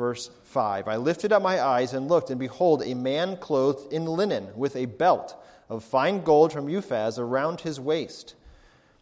verse 0.00 0.30
5. 0.44 0.88
I 0.88 0.96
lifted 0.96 1.30
up 1.30 1.42
my 1.42 1.62
eyes 1.62 1.92
and 1.92 2.08
looked, 2.08 2.30
and 2.30 2.40
behold, 2.40 2.82
a 2.82 2.94
man 2.94 3.36
clothed 3.36 3.92
in 3.92 4.06
linen, 4.06 4.48
with 4.56 4.74
a 4.74 4.86
belt 4.86 5.36
of 5.68 5.84
fine 5.84 6.22
gold 6.22 6.54
from 6.54 6.68
Uphaz 6.68 7.18
around 7.18 7.60
his 7.60 7.78
waist. 7.78 8.34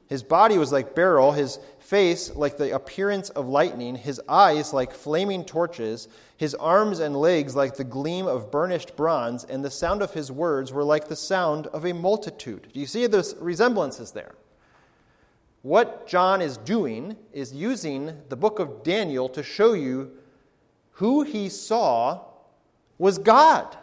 His 0.08 0.24
body 0.24 0.58
was 0.58 0.72
like 0.72 0.96
beryl, 0.96 1.32
his 1.32 1.61
face 1.78 2.34
like 2.34 2.56
the 2.56 2.74
appearance 2.74 3.28
of 3.30 3.46
lightning, 3.46 3.94
his 3.94 4.20
eyes 4.28 4.72
like 4.72 4.92
flaming 4.92 5.44
torches, 5.44 6.08
his 6.37 6.54
arms 6.56 6.98
and 6.98 7.14
legs 7.14 7.54
like 7.54 7.76
the 7.76 7.84
gleam 7.84 8.26
of 8.26 8.50
burnished 8.50 8.96
bronze, 8.96 9.44
and 9.44 9.64
the 9.64 9.70
sound 9.70 10.02
of 10.02 10.14
his 10.14 10.32
words 10.32 10.72
were 10.72 10.84
like 10.84 11.06
the 11.06 11.14
sound 11.14 11.68
of 11.68 11.87
a 11.87 11.92
multitude. 11.94 12.66
Do 12.74 12.80
you 12.80 12.87
see 12.87 13.06
the 13.06 13.34
resemblances 13.38 14.11
there? 14.11 14.34
What 15.62 16.08
John 16.08 16.42
is 16.42 16.56
doing 16.56 17.16
is 17.32 17.52
using 17.52 18.16
the 18.30 18.37
book 18.37 18.58
of 18.58 18.82
Daniel 18.82 19.28
to 19.28 19.44
show 19.44 19.74
you 19.74 20.11
who 20.98 21.22
he 21.22 21.48
saw 21.48 22.20
was 22.98 23.18
God. 23.18 23.76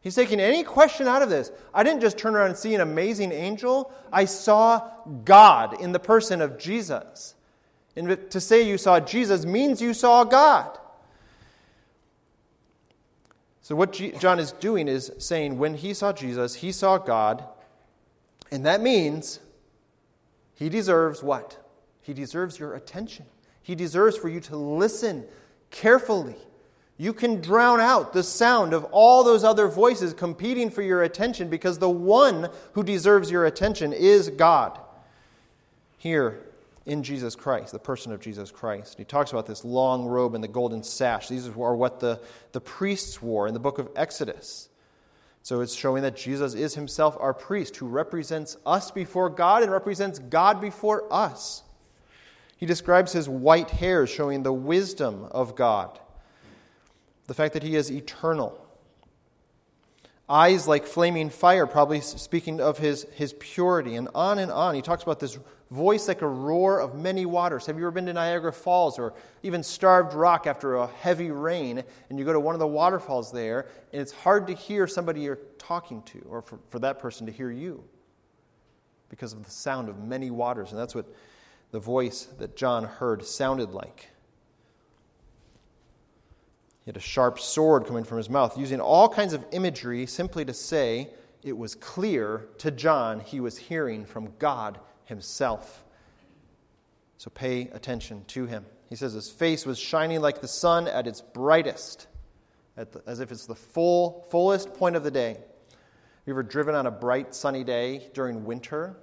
He's 0.00 0.14
taking 0.14 0.40
any 0.40 0.62
question 0.62 1.06
out 1.06 1.20
of 1.20 1.28
this. 1.28 1.52
I 1.74 1.82
didn't 1.82 2.00
just 2.00 2.16
turn 2.16 2.34
around 2.34 2.48
and 2.48 2.56
see 2.56 2.74
an 2.74 2.80
amazing 2.80 3.32
angel, 3.32 3.92
I 4.10 4.24
saw 4.24 4.88
God 5.26 5.78
in 5.78 5.92
the 5.92 5.98
person 5.98 6.40
of 6.40 6.58
Jesus. 6.58 7.34
And 7.94 8.30
to 8.30 8.40
say 8.40 8.62
you 8.62 8.78
saw 8.78 8.98
Jesus 8.98 9.44
means 9.44 9.82
you 9.82 9.92
saw 9.92 10.24
God. 10.24 10.78
So, 13.60 13.76
what 13.76 13.92
John 13.92 14.38
is 14.38 14.52
doing 14.52 14.88
is 14.88 15.12
saying 15.18 15.58
when 15.58 15.74
he 15.74 15.92
saw 15.92 16.14
Jesus, 16.14 16.54
he 16.54 16.72
saw 16.72 16.96
God, 16.96 17.44
and 18.50 18.64
that 18.64 18.80
means 18.80 19.40
he 20.54 20.70
deserves 20.70 21.22
what? 21.22 21.62
He 22.00 22.14
deserves 22.14 22.58
your 22.58 22.74
attention. 22.74 23.26
He 23.62 23.74
deserves 23.74 24.16
for 24.16 24.30
you 24.30 24.40
to 24.40 24.56
listen 24.56 25.26
carefully 25.70 26.36
You 27.00 27.12
can 27.12 27.40
drown 27.40 27.80
out 27.80 28.12
the 28.12 28.24
sound 28.24 28.74
of 28.74 28.84
all 28.90 29.22
those 29.22 29.44
other 29.44 29.68
voices 29.68 30.12
competing 30.12 30.68
for 30.68 30.82
your 30.82 31.04
attention 31.04 31.48
because 31.48 31.78
the 31.78 31.88
one 31.88 32.50
who 32.72 32.82
deserves 32.82 33.30
your 33.30 33.46
attention 33.46 33.92
is 33.92 34.28
God. 34.30 34.78
Here 35.96 36.40
in 36.86 37.04
Jesus 37.04 37.36
Christ, 37.36 37.70
the 37.70 37.78
person 37.78 38.10
of 38.10 38.20
Jesus 38.20 38.50
Christ. 38.50 38.98
He 38.98 39.04
talks 39.04 39.30
about 39.30 39.46
this 39.46 39.64
long 39.64 40.06
robe 40.06 40.34
and 40.34 40.42
the 40.42 40.48
golden 40.48 40.82
sash. 40.82 41.28
These 41.28 41.46
are 41.46 41.76
what 41.76 42.00
the, 42.00 42.20
the 42.50 42.60
priests 42.60 43.22
wore 43.22 43.46
in 43.46 43.54
the 43.54 43.60
book 43.60 43.78
of 43.78 43.88
Exodus. 43.94 44.68
So 45.42 45.60
it's 45.60 45.74
showing 45.74 46.02
that 46.02 46.16
Jesus 46.16 46.54
is 46.54 46.74
himself 46.74 47.16
our 47.20 47.32
priest 47.32 47.76
who 47.76 47.86
represents 47.86 48.56
us 48.66 48.90
before 48.90 49.30
God 49.30 49.62
and 49.62 49.70
represents 49.70 50.18
God 50.18 50.60
before 50.60 51.04
us. 51.12 51.62
He 52.58 52.66
describes 52.66 53.12
his 53.12 53.28
white 53.28 53.70
hair, 53.70 54.06
showing 54.06 54.42
the 54.42 54.52
wisdom 54.52 55.28
of 55.30 55.54
God, 55.54 55.98
the 57.28 57.34
fact 57.34 57.54
that 57.54 57.62
he 57.62 57.76
is 57.76 57.90
eternal. 57.90 58.64
Eyes 60.28 60.66
like 60.66 60.84
flaming 60.84 61.30
fire, 61.30 61.66
probably 61.66 62.00
speaking 62.00 62.60
of 62.60 62.76
his, 62.76 63.06
his 63.14 63.32
purity, 63.34 63.94
and 63.94 64.08
on 64.12 64.40
and 64.40 64.50
on. 64.50 64.74
He 64.74 64.82
talks 64.82 65.04
about 65.04 65.20
this 65.20 65.38
voice 65.70 66.08
like 66.08 66.20
a 66.20 66.26
roar 66.26 66.80
of 66.80 66.96
many 66.96 67.26
waters. 67.26 67.64
Have 67.66 67.78
you 67.78 67.84
ever 67.84 67.92
been 67.92 68.06
to 68.06 68.12
Niagara 68.12 68.52
Falls 68.52 68.98
or 68.98 69.14
even 69.44 69.62
Starved 69.62 70.12
Rock 70.12 70.48
after 70.48 70.74
a 70.74 70.88
heavy 70.88 71.30
rain 71.30 71.84
and 72.10 72.18
you 72.18 72.24
go 72.24 72.32
to 72.32 72.40
one 72.40 72.56
of 72.56 72.58
the 72.58 72.66
waterfalls 72.66 73.30
there 73.30 73.68
and 73.92 74.02
it's 74.02 74.12
hard 74.12 74.48
to 74.48 74.54
hear 74.54 74.86
somebody 74.88 75.20
you're 75.20 75.38
talking 75.58 76.02
to 76.02 76.26
or 76.28 76.42
for, 76.42 76.58
for 76.70 76.80
that 76.80 76.98
person 76.98 77.26
to 77.26 77.32
hear 77.32 77.50
you 77.50 77.84
because 79.10 79.32
of 79.32 79.44
the 79.44 79.50
sound 79.50 79.88
of 79.88 79.98
many 80.02 80.30
waters? 80.30 80.72
And 80.72 80.80
that's 80.80 80.94
what 80.94 81.06
the 81.70 81.80
voice 81.80 82.24
that 82.38 82.56
John 82.56 82.84
heard 82.84 83.24
sounded 83.24 83.70
like. 83.70 84.10
He 86.84 86.90
had 86.90 86.96
a 86.96 87.00
sharp 87.00 87.38
sword 87.38 87.86
coming 87.86 88.04
from 88.04 88.16
his 88.16 88.30
mouth, 88.30 88.56
using 88.56 88.80
all 88.80 89.08
kinds 89.08 89.34
of 89.34 89.44
imagery 89.52 90.06
simply 90.06 90.44
to 90.46 90.54
say 90.54 91.10
it 91.42 91.56
was 91.56 91.74
clear 91.74 92.48
to 92.58 92.70
John 92.70 93.20
he 93.20 93.40
was 93.40 93.58
hearing 93.58 94.06
from 94.06 94.32
God 94.38 94.78
himself. 95.04 95.84
So 97.18 97.30
pay 97.30 97.68
attention 97.72 98.24
to 98.28 98.46
him. 98.46 98.64
He 98.88 98.96
says 98.96 99.12
his 99.12 99.30
face 99.30 99.66
was 99.66 99.78
shining 99.78 100.20
like 100.20 100.40
the 100.40 100.48
sun 100.48 100.88
at 100.88 101.06
its 101.06 101.20
brightest, 101.20 102.06
at 102.76 102.92
the, 102.92 103.02
as 103.06 103.20
if 103.20 103.30
it's 103.30 103.46
the 103.46 103.54
full, 103.54 104.26
fullest 104.30 104.72
point 104.74 104.96
of 104.96 105.04
the 105.04 105.10
day. 105.10 105.34
Have 105.34 106.26
you 106.26 106.32
ever 106.32 106.42
driven 106.42 106.74
on 106.74 106.86
a 106.86 106.90
bright 106.90 107.34
sunny 107.34 107.64
day 107.64 108.08
during 108.14 108.44
winter? 108.44 108.96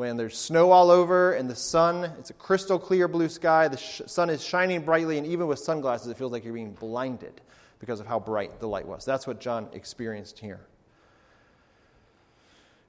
When 0.00 0.16
there's 0.16 0.38
snow 0.38 0.70
all 0.70 0.90
over 0.90 1.34
and 1.34 1.50
the 1.50 1.54
sun, 1.54 2.04
it's 2.18 2.30
a 2.30 2.32
crystal 2.32 2.78
clear 2.78 3.06
blue 3.06 3.28
sky, 3.28 3.68
the 3.68 3.76
sh- 3.76 4.00
sun 4.06 4.30
is 4.30 4.42
shining 4.42 4.80
brightly, 4.80 5.18
and 5.18 5.26
even 5.26 5.46
with 5.46 5.58
sunglasses, 5.58 6.08
it 6.08 6.16
feels 6.16 6.32
like 6.32 6.42
you're 6.42 6.54
being 6.54 6.72
blinded 6.72 7.38
because 7.80 8.00
of 8.00 8.06
how 8.06 8.18
bright 8.18 8.60
the 8.60 8.66
light 8.66 8.88
was. 8.88 9.04
That's 9.04 9.26
what 9.26 9.40
John 9.40 9.68
experienced 9.74 10.38
here. 10.38 10.60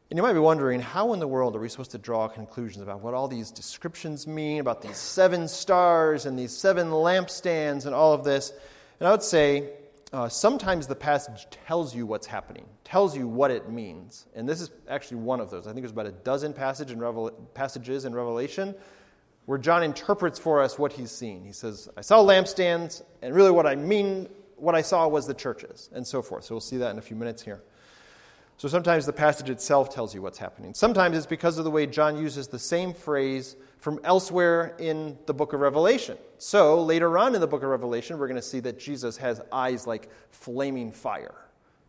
And 0.09 0.15
you 0.15 0.23
might 0.23 0.31
be 0.31 0.39
wondering, 0.39 0.79
how 0.79 1.11
in 1.11 1.19
the 1.19 1.27
world 1.27 1.53
are 1.53 1.59
we 1.59 1.67
supposed 1.67 1.91
to 1.91 1.97
draw 1.97 2.29
conclusions 2.29 2.81
about 2.81 3.01
what 3.01 3.13
all 3.13 3.27
these 3.27 3.51
descriptions 3.51 4.25
mean, 4.25 4.61
about 4.61 4.81
these 4.81 4.95
seven 4.95 5.49
stars 5.49 6.25
and 6.25 6.39
these 6.39 6.55
seven 6.55 6.91
lampstands 6.91 7.85
and 7.85 7.93
all 7.93 8.13
of 8.13 8.23
this? 8.23 8.53
And 9.01 9.07
I 9.09 9.11
would 9.11 9.21
say, 9.21 9.69
uh, 10.13 10.27
sometimes 10.27 10.87
the 10.87 10.95
passage 10.95 11.47
tells 11.49 11.95
you 11.95 12.05
what's 12.05 12.27
happening, 12.27 12.65
tells 12.83 13.15
you 13.15 13.27
what 13.27 13.49
it 13.49 13.69
means. 13.69 14.25
And 14.35 14.47
this 14.47 14.59
is 14.59 14.71
actually 14.89 15.17
one 15.17 15.39
of 15.39 15.49
those. 15.49 15.67
I 15.67 15.71
think 15.71 15.83
there's 15.83 15.93
about 15.93 16.05
a 16.05 16.11
dozen 16.11 16.53
passage 16.53 16.91
in 16.91 16.99
Revel- 16.99 17.31
passages 17.53 18.03
in 18.05 18.13
Revelation 18.13 18.75
where 19.45 19.57
John 19.57 19.83
interprets 19.83 20.37
for 20.37 20.61
us 20.61 20.77
what 20.77 20.93
he's 20.93 21.11
seen. 21.11 21.43
He 21.43 21.51
says, 21.51 21.89
I 21.97 22.01
saw 22.01 22.23
lampstands, 22.23 23.03
and 23.21 23.33
really 23.33 23.51
what 23.51 23.65
I 23.65 23.75
mean, 23.75 24.29
what 24.55 24.75
I 24.75 24.81
saw 24.81 25.07
was 25.07 25.25
the 25.25 25.33
churches, 25.33 25.89
and 25.93 26.05
so 26.05 26.21
forth. 26.21 26.43
So 26.43 26.55
we'll 26.55 26.61
see 26.61 26.77
that 26.77 26.91
in 26.91 26.99
a 26.99 27.01
few 27.01 27.15
minutes 27.15 27.41
here. 27.41 27.63
So 28.61 28.67
sometimes 28.67 29.07
the 29.07 29.11
passage 29.11 29.49
itself 29.49 29.91
tells 29.91 30.13
you 30.13 30.21
what's 30.21 30.37
happening. 30.37 30.75
Sometimes 30.75 31.17
it's 31.17 31.25
because 31.25 31.57
of 31.57 31.63
the 31.63 31.71
way 31.71 31.87
John 31.87 32.15
uses 32.15 32.47
the 32.47 32.59
same 32.59 32.93
phrase 32.93 33.55
from 33.79 33.99
elsewhere 34.03 34.75
in 34.77 35.17
the 35.25 35.33
book 35.33 35.53
of 35.53 35.61
Revelation. 35.61 36.15
So 36.37 36.79
later 36.83 37.17
on 37.17 37.33
in 37.33 37.41
the 37.41 37.47
book 37.47 37.63
of 37.63 37.69
Revelation, 37.69 38.19
we're 38.19 38.27
going 38.27 38.39
to 38.39 38.47
see 38.47 38.59
that 38.59 38.77
Jesus 38.77 39.17
has 39.17 39.41
eyes 39.51 39.87
like 39.87 40.09
flaming 40.29 40.91
fire, 40.91 41.33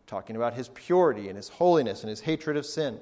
talking 0.07 0.35
about 0.35 0.55
his 0.55 0.69
purity 0.69 1.27
and 1.27 1.37
his 1.37 1.47
holiness 1.47 2.01
and 2.01 2.09
his 2.09 2.21
hatred 2.21 2.57
of 2.57 2.65
sin. 2.65 2.99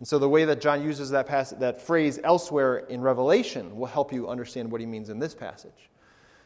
And 0.00 0.08
so 0.08 0.18
the 0.18 0.28
way 0.28 0.44
that 0.44 0.60
John 0.60 0.82
uses 0.82 1.10
that, 1.10 1.28
passage, 1.28 1.60
that 1.60 1.80
phrase 1.80 2.18
elsewhere 2.24 2.78
in 2.78 3.00
Revelation 3.00 3.76
will 3.76 3.86
help 3.86 4.12
you 4.12 4.28
understand 4.28 4.72
what 4.72 4.80
he 4.80 4.88
means 4.88 5.08
in 5.08 5.20
this 5.20 5.36
passage. 5.36 5.88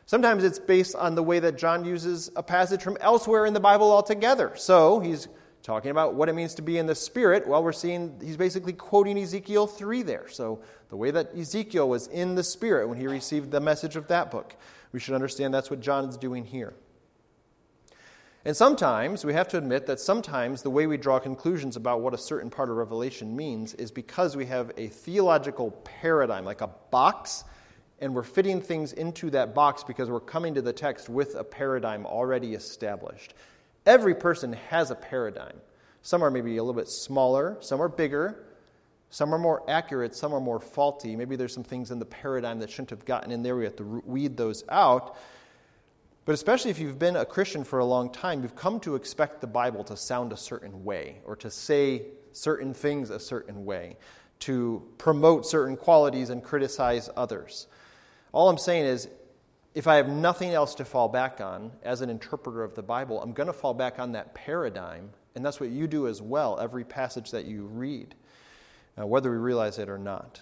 Sometimes 0.04 0.44
it's 0.44 0.58
based 0.58 0.96
on 0.96 1.14
the 1.14 1.22
way 1.22 1.38
that 1.38 1.56
John 1.56 1.86
uses 1.86 2.30
a 2.36 2.42
passage 2.42 2.82
from 2.82 2.98
elsewhere 3.00 3.46
in 3.46 3.54
the 3.54 3.60
Bible 3.60 3.90
altogether. 3.90 4.52
So 4.54 5.00
he's 5.00 5.28
talking 5.66 5.90
about 5.90 6.14
what 6.14 6.28
it 6.28 6.32
means 6.32 6.54
to 6.54 6.62
be 6.62 6.78
in 6.78 6.86
the 6.86 6.94
Spirit, 6.94 7.46
well, 7.46 7.62
we're 7.62 7.72
seeing 7.72 8.20
he's 8.22 8.36
basically 8.36 8.72
quoting 8.72 9.18
Ezekiel 9.18 9.66
3 9.66 10.02
there. 10.02 10.28
So, 10.28 10.60
the 10.90 10.96
way 10.96 11.10
that 11.10 11.34
Ezekiel 11.36 11.88
was 11.88 12.06
in 12.06 12.36
the 12.36 12.44
Spirit 12.44 12.88
when 12.88 12.96
he 12.96 13.08
received 13.08 13.50
the 13.50 13.58
message 13.58 13.96
of 13.96 14.06
that 14.06 14.30
book, 14.30 14.54
we 14.92 15.00
should 15.00 15.14
understand 15.14 15.52
that's 15.52 15.68
what 15.68 15.80
John 15.80 16.08
is 16.08 16.16
doing 16.16 16.44
here. 16.44 16.72
And 18.44 18.56
sometimes, 18.56 19.24
we 19.24 19.32
have 19.32 19.48
to 19.48 19.58
admit 19.58 19.86
that 19.86 19.98
sometimes 19.98 20.62
the 20.62 20.70
way 20.70 20.86
we 20.86 20.96
draw 20.98 21.18
conclusions 21.18 21.74
about 21.74 22.00
what 22.00 22.14
a 22.14 22.18
certain 22.18 22.48
part 22.48 22.70
of 22.70 22.76
Revelation 22.76 23.34
means 23.34 23.74
is 23.74 23.90
because 23.90 24.36
we 24.36 24.46
have 24.46 24.70
a 24.76 24.86
theological 24.86 25.72
paradigm, 25.82 26.44
like 26.44 26.60
a 26.60 26.70
box, 26.92 27.42
and 27.98 28.14
we're 28.14 28.22
fitting 28.22 28.60
things 28.60 28.92
into 28.92 29.30
that 29.30 29.52
box 29.52 29.82
because 29.82 30.10
we're 30.10 30.20
coming 30.20 30.54
to 30.54 30.62
the 30.62 30.72
text 30.72 31.08
with 31.08 31.34
a 31.34 31.42
paradigm 31.42 32.06
already 32.06 32.54
established. 32.54 33.34
Every 33.86 34.14
person 34.14 34.52
has 34.52 34.90
a 34.90 34.96
paradigm. 34.96 35.60
Some 36.02 36.22
are 36.22 36.30
maybe 36.30 36.56
a 36.56 36.62
little 36.62 36.80
bit 36.80 36.88
smaller, 36.88 37.56
some 37.60 37.80
are 37.80 37.88
bigger, 37.88 38.44
some 39.10 39.34
are 39.34 39.38
more 39.38 39.62
accurate, 39.68 40.14
some 40.14 40.34
are 40.34 40.40
more 40.40 40.60
faulty. 40.60 41.16
Maybe 41.16 41.36
there's 41.36 41.54
some 41.54 41.64
things 41.64 41.90
in 41.90 41.98
the 41.98 42.04
paradigm 42.04 42.58
that 42.58 42.70
shouldn't 42.70 42.90
have 42.90 43.04
gotten 43.04 43.30
in 43.30 43.42
there. 43.42 43.56
We 43.56 43.64
have 43.64 43.76
to 43.76 44.02
weed 44.04 44.36
those 44.36 44.64
out. 44.68 45.16
But 46.24 46.32
especially 46.32 46.72
if 46.72 46.80
you've 46.80 46.98
been 46.98 47.16
a 47.16 47.24
Christian 47.24 47.62
for 47.62 47.78
a 47.78 47.84
long 47.84 48.10
time, 48.10 48.42
you've 48.42 48.56
come 48.56 48.80
to 48.80 48.96
expect 48.96 49.40
the 49.40 49.46
Bible 49.46 49.84
to 49.84 49.96
sound 49.96 50.32
a 50.32 50.36
certain 50.36 50.84
way 50.84 51.20
or 51.24 51.36
to 51.36 51.50
say 51.50 52.06
certain 52.32 52.74
things 52.74 53.10
a 53.10 53.20
certain 53.20 53.64
way, 53.64 53.96
to 54.40 54.82
promote 54.98 55.46
certain 55.46 55.76
qualities 55.76 56.30
and 56.30 56.42
criticize 56.42 57.08
others. 57.16 57.68
All 58.32 58.48
I'm 58.48 58.58
saying 58.58 58.84
is, 58.86 59.08
if 59.76 59.86
I 59.86 59.96
have 59.96 60.08
nothing 60.08 60.54
else 60.54 60.74
to 60.76 60.86
fall 60.86 61.06
back 61.06 61.38
on 61.42 61.70
as 61.82 62.00
an 62.00 62.08
interpreter 62.08 62.64
of 62.64 62.74
the 62.74 62.82
Bible, 62.82 63.20
I'm 63.20 63.34
going 63.34 63.48
to 63.48 63.52
fall 63.52 63.74
back 63.74 63.98
on 63.98 64.12
that 64.12 64.34
paradigm. 64.34 65.10
And 65.34 65.44
that's 65.44 65.60
what 65.60 65.68
you 65.68 65.86
do 65.86 66.08
as 66.08 66.22
well, 66.22 66.58
every 66.58 66.82
passage 66.82 67.32
that 67.32 67.44
you 67.44 67.66
read, 67.66 68.14
uh, 68.98 69.06
whether 69.06 69.30
we 69.30 69.36
realize 69.36 69.78
it 69.78 69.90
or 69.90 69.98
not. 69.98 70.40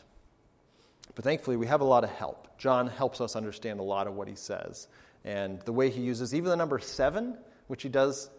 But 1.16 1.24
thankfully, 1.24 1.56
we 1.56 1.66
have 1.66 1.80
a 1.80 1.84
lot 1.84 2.04
of 2.04 2.10
help. 2.10 2.56
John 2.58 2.86
helps 2.86 3.20
us 3.20 3.34
understand 3.34 3.80
a 3.80 3.82
lot 3.82 4.06
of 4.06 4.14
what 4.14 4.28
he 4.28 4.36
says. 4.36 4.86
And 5.24 5.60
the 5.62 5.72
way 5.72 5.90
he 5.90 6.00
uses 6.00 6.32
even 6.32 6.48
the 6.48 6.56
number 6.56 6.78
seven, 6.78 7.36
which 7.66 7.82
he 7.82 7.88
does 7.88 8.30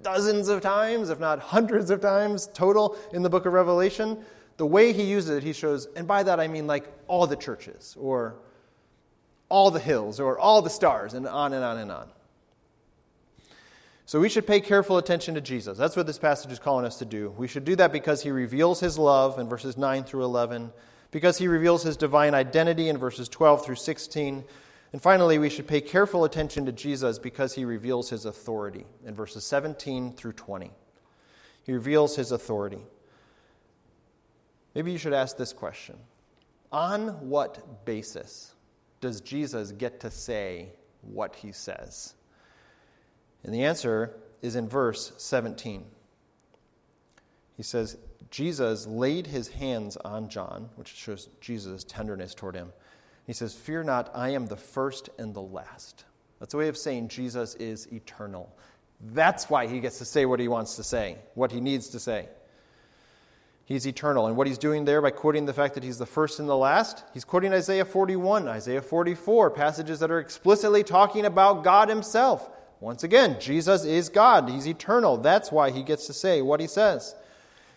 dozens 0.00 0.48
of 0.48 0.60
times, 0.60 1.10
if 1.10 1.18
not 1.18 1.40
hundreds 1.40 1.90
of 1.90 2.00
times 2.00 2.48
total 2.54 2.96
in 3.12 3.24
the 3.24 3.30
book 3.30 3.46
of 3.46 3.52
Revelation, 3.52 4.24
the 4.58 4.66
way 4.66 4.92
he 4.92 5.02
uses 5.02 5.38
it, 5.38 5.42
he 5.42 5.52
shows, 5.52 5.88
and 5.96 6.06
by 6.06 6.22
that 6.22 6.38
I 6.38 6.46
mean 6.46 6.68
like 6.68 6.86
all 7.08 7.26
the 7.26 7.34
churches, 7.34 7.96
or 7.98 8.36
all 9.48 9.70
the 9.70 9.80
hills 9.80 10.20
or 10.20 10.38
all 10.38 10.62
the 10.62 10.70
stars, 10.70 11.14
and 11.14 11.26
on 11.26 11.52
and 11.52 11.64
on 11.64 11.78
and 11.78 11.92
on. 11.92 12.08
So 14.08 14.20
we 14.20 14.28
should 14.28 14.46
pay 14.46 14.60
careful 14.60 14.98
attention 14.98 15.34
to 15.34 15.40
Jesus. 15.40 15.76
That's 15.76 15.96
what 15.96 16.06
this 16.06 16.18
passage 16.18 16.52
is 16.52 16.60
calling 16.60 16.86
us 16.86 16.98
to 16.98 17.04
do. 17.04 17.30
We 17.36 17.48
should 17.48 17.64
do 17.64 17.74
that 17.76 17.90
because 17.90 18.22
he 18.22 18.30
reveals 18.30 18.78
his 18.78 18.98
love 18.98 19.40
in 19.40 19.48
verses 19.48 19.76
9 19.76 20.04
through 20.04 20.24
11, 20.24 20.72
because 21.10 21.38
he 21.38 21.48
reveals 21.48 21.82
his 21.82 21.96
divine 21.96 22.32
identity 22.32 22.88
in 22.88 22.98
verses 22.98 23.28
12 23.28 23.64
through 23.64 23.74
16. 23.74 24.44
And 24.92 25.02
finally, 25.02 25.38
we 25.38 25.50
should 25.50 25.66
pay 25.66 25.80
careful 25.80 26.24
attention 26.24 26.66
to 26.66 26.72
Jesus 26.72 27.18
because 27.18 27.54
he 27.54 27.64
reveals 27.64 28.08
his 28.10 28.24
authority 28.24 28.86
in 29.04 29.14
verses 29.14 29.44
17 29.44 30.12
through 30.12 30.34
20. 30.34 30.70
He 31.64 31.72
reveals 31.72 32.14
his 32.14 32.30
authority. 32.30 32.86
Maybe 34.76 34.92
you 34.92 34.98
should 34.98 35.14
ask 35.14 35.36
this 35.36 35.52
question 35.52 35.96
On 36.70 37.28
what 37.28 37.84
basis 37.84 38.54
does 39.00 39.20
Jesus 39.20 39.72
get 39.72 40.00
to 40.00 40.10
say 40.10 40.70
what 41.02 41.36
he 41.36 41.52
says? 41.52 42.14
And 43.44 43.54
the 43.54 43.64
answer 43.64 44.16
is 44.42 44.56
in 44.56 44.68
verse 44.68 45.12
17. 45.18 45.84
He 47.56 47.62
says, 47.62 47.96
Jesus 48.30 48.86
laid 48.86 49.28
his 49.28 49.48
hands 49.48 49.96
on 49.98 50.28
John, 50.28 50.68
which 50.76 50.88
shows 50.88 51.28
Jesus' 51.40 51.84
tenderness 51.84 52.34
toward 52.34 52.54
him. 52.54 52.72
He 53.26 53.32
says, 53.32 53.54
Fear 53.54 53.84
not, 53.84 54.10
I 54.14 54.30
am 54.30 54.46
the 54.46 54.56
first 54.56 55.08
and 55.18 55.34
the 55.34 55.42
last. 55.42 56.04
That's 56.38 56.54
a 56.54 56.58
way 56.58 56.68
of 56.68 56.76
saying 56.76 57.08
Jesus 57.08 57.54
is 57.54 57.86
eternal. 57.92 58.54
That's 59.00 59.48
why 59.48 59.66
he 59.66 59.80
gets 59.80 59.98
to 59.98 60.04
say 60.04 60.26
what 60.26 60.40
he 60.40 60.48
wants 60.48 60.76
to 60.76 60.82
say, 60.82 61.18
what 61.34 61.52
he 61.52 61.60
needs 61.60 61.88
to 61.90 62.00
say. 62.00 62.28
He's 63.66 63.86
eternal. 63.86 64.28
And 64.28 64.36
what 64.36 64.46
he's 64.46 64.58
doing 64.58 64.84
there 64.84 65.02
by 65.02 65.10
quoting 65.10 65.44
the 65.44 65.52
fact 65.52 65.74
that 65.74 65.82
he's 65.82 65.98
the 65.98 66.06
first 66.06 66.38
and 66.38 66.48
the 66.48 66.56
last, 66.56 67.02
he's 67.12 67.24
quoting 67.24 67.52
Isaiah 67.52 67.84
41, 67.84 68.46
Isaiah 68.46 68.80
44, 68.80 69.50
passages 69.50 69.98
that 69.98 70.10
are 70.10 70.20
explicitly 70.20 70.84
talking 70.84 71.26
about 71.26 71.64
God 71.64 71.88
himself. 71.88 72.48
Once 72.78 73.02
again, 73.02 73.36
Jesus 73.40 73.84
is 73.84 74.08
God. 74.08 74.48
He's 74.48 74.68
eternal. 74.68 75.16
That's 75.16 75.50
why 75.50 75.72
he 75.72 75.82
gets 75.82 76.06
to 76.06 76.12
say 76.12 76.42
what 76.42 76.60
he 76.60 76.68
says. 76.68 77.16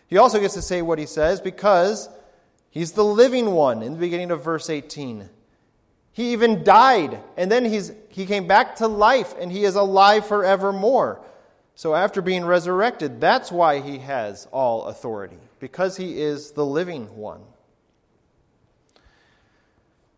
He 0.06 0.18
also 0.18 0.40
gets 0.40 0.54
to 0.54 0.62
say 0.62 0.84
what 0.84 1.00
he 1.00 1.08
says 1.08 1.42
because 1.42 2.08
he's 2.70 2.92
the 2.92 3.04
living 3.04 3.52
one 3.52 3.82
in 3.82 3.94
the 3.94 4.00
beginning 4.00 4.30
of 4.30 4.44
verse 4.44 4.70
18. 4.70 5.28
He 6.12 6.34
even 6.34 6.64
died, 6.64 7.20
and 7.36 7.52
then 7.52 7.66
he's, 7.66 7.92
he 8.10 8.28
came 8.28 8.46
back 8.46 8.76
to 8.78 8.88
life, 8.88 9.34
and 9.40 9.52
he 9.52 9.64
is 9.64 9.76
alive 9.76 10.28
forevermore. 10.28 11.22
So, 11.76 11.96
after 11.96 12.22
being 12.22 12.44
resurrected, 12.44 13.22
that's 13.22 13.52
why 13.52 13.80
he 13.80 14.00
has 14.00 14.46
all 14.52 14.86
authority, 14.86 15.38
because 15.60 15.98
he 15.98 16.22
is 16.22 16.52
the 16.52 16.66
living 16.66 17.16
one. 17.16 17.42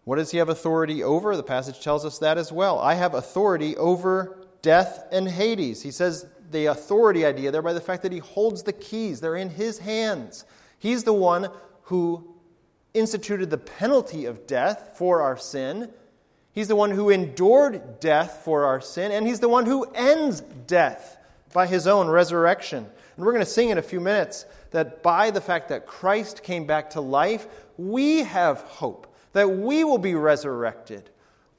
What 0.04 0.16
does 0.16 0.32
he 0.32 0.38
have 0.40 0.50
authority 0.50 1.04
over? 1.04 1.36
The 1.36 1.44
passage 1.44 1.82
tells 1.82 2.06
us 2.06 2.18
that 2.20 2.38
as 2.38 2.52
well. 2.52 2.80
I 2.80 2.96
have 2.96 3.14
authority 3.14 3.78
over 3.78 4.38
death 4.62 5.08
and 5.12 5.28
Hades. 5.28 5.82
He 5.84 5.92
says 5.92 6.26
the 6.52 6.68
authority 6.68 7.26
idea 7.26 7.52
there 7.52 7.62
by 7.62 7.74
the 7.74 7.82
fact 7.82 8.04
that 8.04 8.12
he 8.12 8.20
holds 8.20 8.64
the 8.64 8.74
keys, 8.74 9.22
they're 9.22 9.36
in 9.36 9.50
his 9.50 9.80
hands. 9.80 10.46
He's 10.80 11.04
the 11.04 11.14
one 11.14 11.50
who 11.84 12.36
instituted 12.94 13.50
the 13.50 13.58
penalty 13.58 14.26
of 14.26 14.48
death 14.48 14.94
for 14.96 15.22
our 15.22 15.38
sin. 15.38 15.92
He's 16.52 16.68
the 16.68 16.76
one 16.76 16.92
who 16.92 17.10
endured 17.10 18.00
death 18.00 18.42
for 18.44 18.66
our 18.66 18.82
sin, 18.82 19.12
and 19.12 19.26
he's 19.26 19.40
the 19.40 19.48
one 19.48 19.66
who 19.66 19.84
ends 19.96 20.42
death 20.42 21.18
by 21.54 21.68
his 21.68 21.88
own 21.88 22.10
resurrection. 22.10 22.86
And 23.16 23.26
we're 23.26 23.32
going 23.32 23.46
to 23.46 23.50
sing 23.50 23.70
in 23.70 23.78
a 23.78 23.84
few 23.84 24.00
minutes 24.02 24.46
that 24.72 25.04
by 25.04 25.32
the 25.32 25.42
fact 25.42 25.70
that 25.70 25.86
Christ 25.86 26.44
came 26.44 26.66
back 26.66 26.90
to 26.92 27.02
life, 27.02 27.48
we 27.78 28.24
have 28.24 28.62
hope, 28.62 29.16
that 29.34 29.50
we 29.50 29.84
will 29.84 29.98
be 29.98 30.16
resurrected. 30.16 31.10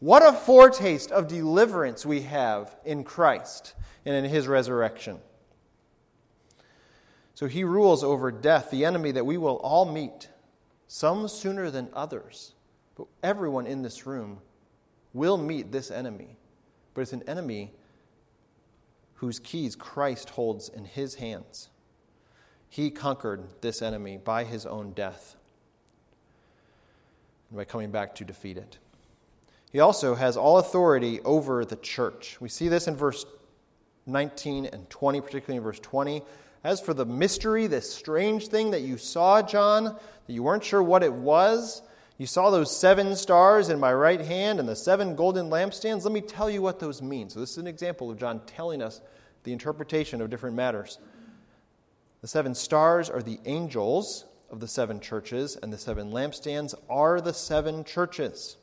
What 0.01 0.22
a 0.22 0.33
foretaste 0.33 1.12
of 1.12 1.29
deliverance 1.29 2.05
we 2.05 2.22
have 2.22 2.75
in 2.85 3.05
Christ 3.05 3.75
and 4.05 4.16
in 4.16 4.25
his 4.25 4.48
resurrection. 4.48 5.20
So 7.35 7.46
he 7.46 7.64
rules 7.64 8.03
over 8.03 8.31
death, 8.31 8.70
the 8.70 8.85
enemy 8.85 9.12
that 9.12 9.27
we 9.27 9.38
will 9.38 9.57
all 9.57 9.85
meet, 9.85 10.29
some 10.88 11.29
sooner 11.29 11.70
than 11.70 11.88
others. 11.94 12.53
But 12.96 13.07
everyone 13.22 13.66
in 13.66 13.83
this 13.83 14.07
room 14.07 14.40
will 15.12 15.38
meet 15.38 15.72
this 15.72 15.90
enemy. 15.90 16.37
But 16.94 17.03
it's 17.03 17.12
an 17.12 17.22
enemy 17.27 17.72
whose 19.14 19.38
keys 19.38 19.77
Christ 19.77 20.31
holds 20.31 20.68
in 20.68 20.85
his 20.85 21.14
hands. 21.14 21.68
He 22.73 22.91
conquered 22.91 23.43
this 23.61 23.83
enemy 23.83 24.17
by 24.17 24.45
his 24.45 24.65
own 24.65 24.93
death 24.93 25.37
and 27.51 27.59
by 27.59 27.67
coming 27.67 27.91
back 27.91 28.15
to 28.15 28.25
defeat 28.25 28.57
it. 28.57 28.79
He 29.71 29.81
also 29.81 30.15
has 30.15 30.39
all 30.39 30.57
authority 30.57 31.21
over 31.21 31.67
the 31.67 31.77
church. 31.77 32.39
We 32.41 32.49
see 32.49 32.69
this 32.69 32.89
in 32.89 32.97
verse 32.97 33.27
19 34.07 34.65
and 34.65 34.89
20, 34.89 35.21
particularly 35.21 35.59
in 35.59 35.63
verse 35.63 35.81
20. 35.81 36.23
As 36.65 36.81
for 36.81 36.95
the 36.95 37.05
mystery, 37.05 37.67
this 37.67 37.93
strange 37.93 38.49
thing 38.49 38.71
that 38.71 38.81
you 38.81 38.97
saw, 38.97 39.43
John, 39.43 39.85
that 39.85 40.33
you 40.33 40.43
weren't 40.43 40.65
sure 40.65 40.83
what 40.83 41.03
it 41.03 41.13
was, 41.13 41.83
you 42.17 42.27
saw 42.27 42.49
those 42.49 42.75
seven 42.75 43.17
stars 43.17 43.69
in 43.69 43.79
my 43.81 43.93
right 43.93 44.23
hand 44.23 44.59
and 44.59 44.67
the 44.67 44.77
seven 44.77 45.15
golden 45.15 45.51
lampstands. 45.51 46.05
Let 46.05 46.13
me 46.15 46.23
tell 46.23 46.49
you 46.49 46.63
what 46.63 46.81
those 46.81 47.03
mean. 47.03 47.29
So, 47.29 47.41
this 47.41 47.51
is 47.51 47.59
an 47.59 47.67
example 47.67 48.11
of 48.11 48.19
John 48.19 48.41
telling 48.47 48.81
us 48.81 49.03
the 49.45 49.53
interpretation 49.53 50.23
of 50.23 50.31
different 50.31 50.57
matters. 50.57 50.99
The 52.23 52.29
seven 52.29 52.55
stars 52.55 53.11
are 53.11 53.21
the 53.21 53.41
angels 53.45 54.25
of 54.49 54.61
the 54.61 54.69
seven 54.69 55.01
churches, 55.01 55.57
and 55.61 55.73
the 55.73 55.79
seven 55.79 56.13
lampstands 56.13 56.75
are 56.89 57.21
the 57.21 57.35
seven 57.35 57.85
churches. 57.85 58.57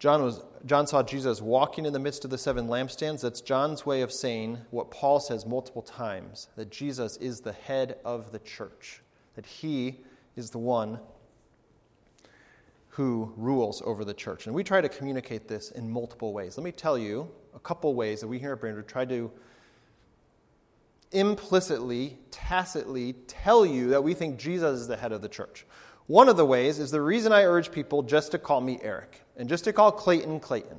John, 0.00 0.22
was, 0.22 0.42
John 0.64 0.86
saw 0.86 1.02
Jesus 1.02 1.40
walking 1.40 1.84
in 1.84 1.92
the 1.92 1.98
midst 1.98 2.24
of 2.24 2.30
the 2.30 2.38
seven 2.38 2.66
lampstands. 2.66 3.20
That's 3.20 3.40
John's 3.40 3.84
way 3.84 4.00
of 4.00 4.10
saying 4.10 4.58
what 4.70 4.90
Paul 4.90 5.20
says 5.20 5.46
multiple 5.46 5.82
times 5.82 6.48
that 6.56 6.70
Jesus 6.70 7.18
is 7.18 7.40
the 7.40 7.52
head 7.52 7.98
of 8.04 8.32
the 8.32 8.38
church, 8.38 9.02
that 9.36 9.44
he 9.46 9.98
is 10.36 10.50
the 10.50 10.58
one 10.58 10.98
who 12.88 13.32
rules 13.36 13.82
over 13.84 14.04
the 14.04 14.14
church. 14.14 14.46
And 14.46 14.54
we 14.54 14.64
try 14.64 14.80
to 14.80 14.88
communicate 14.88 15.46
this 15.46 15.70
in 15.70 15.88
multiple 15.88 16.32
ways. 16.32 16.56
Let 16.56 16.64
me 16.64 16.72
tell 16.72 16.98
you 16.98 17.30
a 17.54 17.60
couple 17.60 17.94
ways 17.94 18.20
that 18.22 18.28
we 18.28 18.38
here 18.38 18.54
at 18.54 18.60
Brainerd 18.60 18.88
try 18.88 19.04
to 19.04 19.30
implicitly, 21.12 22.18
tacitly 22.30 23.14
tell 23.26 23.66
you 23.66 23.88
that 23.90 24.04
we 24.04 24.14
think 24.14 24.38
Jesus 24.38 24.80
is 24.80 24.88
the 24.88 24.96
head 24.96 25.12
of 25.12 25.22
the 25.22 25.28
church. 25.28 25.66
One 26.06 26.28
of 26.28 26.36
the 26.36 26.46
ways 26.46 26.78
is 26.78 26.90
the 26.90 27.00
reason 27.00 27.32
I 27.32 27.44
urge 27.44 27.70
people 27.70 28.02
just 28.02 28.32
to 28.32 28.38
call 28.38 28.60
me 28.60 28.78
Eric 28.82 29.22
and 29.36 29.48
just 29.48 29.64
to 29.64 29.72
call 29.72 29.92
Clayton 29.92 30.40
Clayton. 30.40 30.78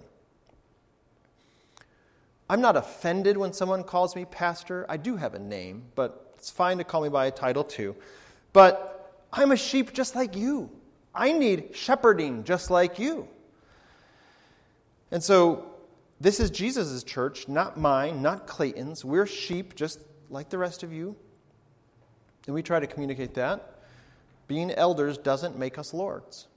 I'm 2.50 2.60
not 2.60 2.76
offended 2.76 3.38
when 3.38 3.54
someone 3.54 3.84
calls 3.84 4.16
me 4.16 4.26
pastor. 4.26 4.86
I 4.90 4.98
do 4.98 5.16
have 5.16 5.34
a 5.34 5.40
name, 5.40 5.84
but 5.96 6.34
it's 6.38 6.50
fine 6.50 6.80
to 6.80 6.84
call 6.84 7.02
me 7.02 7.08
by 7.08 7.28
a 7.28 7.32
title 7.32 7.64
too. 7.64 7.96
But 8.52 9.24
I'm 9.32 9.54
a 9.54 9.58
sheep 9.58 9.94
just 9.94 10.16
like 10.16 10.36
you. 10.36 10.70
I 11.16 11.32
need 11.32 11.76
shepherding 11.76 12.44
just 12.44 12.70
like 12.70 13.00
you. 13.00 13.28
And 15.12 15.24
so 15.24 15.72
this 16.20 16.40
is 16.40 16.50
Jesus' 16.50 17.04
church, 17.04 17.48
not 17.48 17.78
mine, 17.78 18.22
not 18.22 18.48
Clayton's. 18.48 19.06
We're 19.06 19.26
sheep 19.26 19.76
just 19.76 20.00
like 20.32 20.50
the 20.50 20.58
rest 20.58 20.84
of 20.84 20.92
you. 20.92 21.16
And 22.48 22.56
we 22.56 22.64
try 22.64 22.80
to 22.80 22.88
communicate 22.88 23.36
that. 23.36 23.80
Being 24.48 24.72
elders 24.72 25.18
doesn't 25.18 25.58
make 25.58 25.78
us 25.78 25.94
lords. 25.94 26.48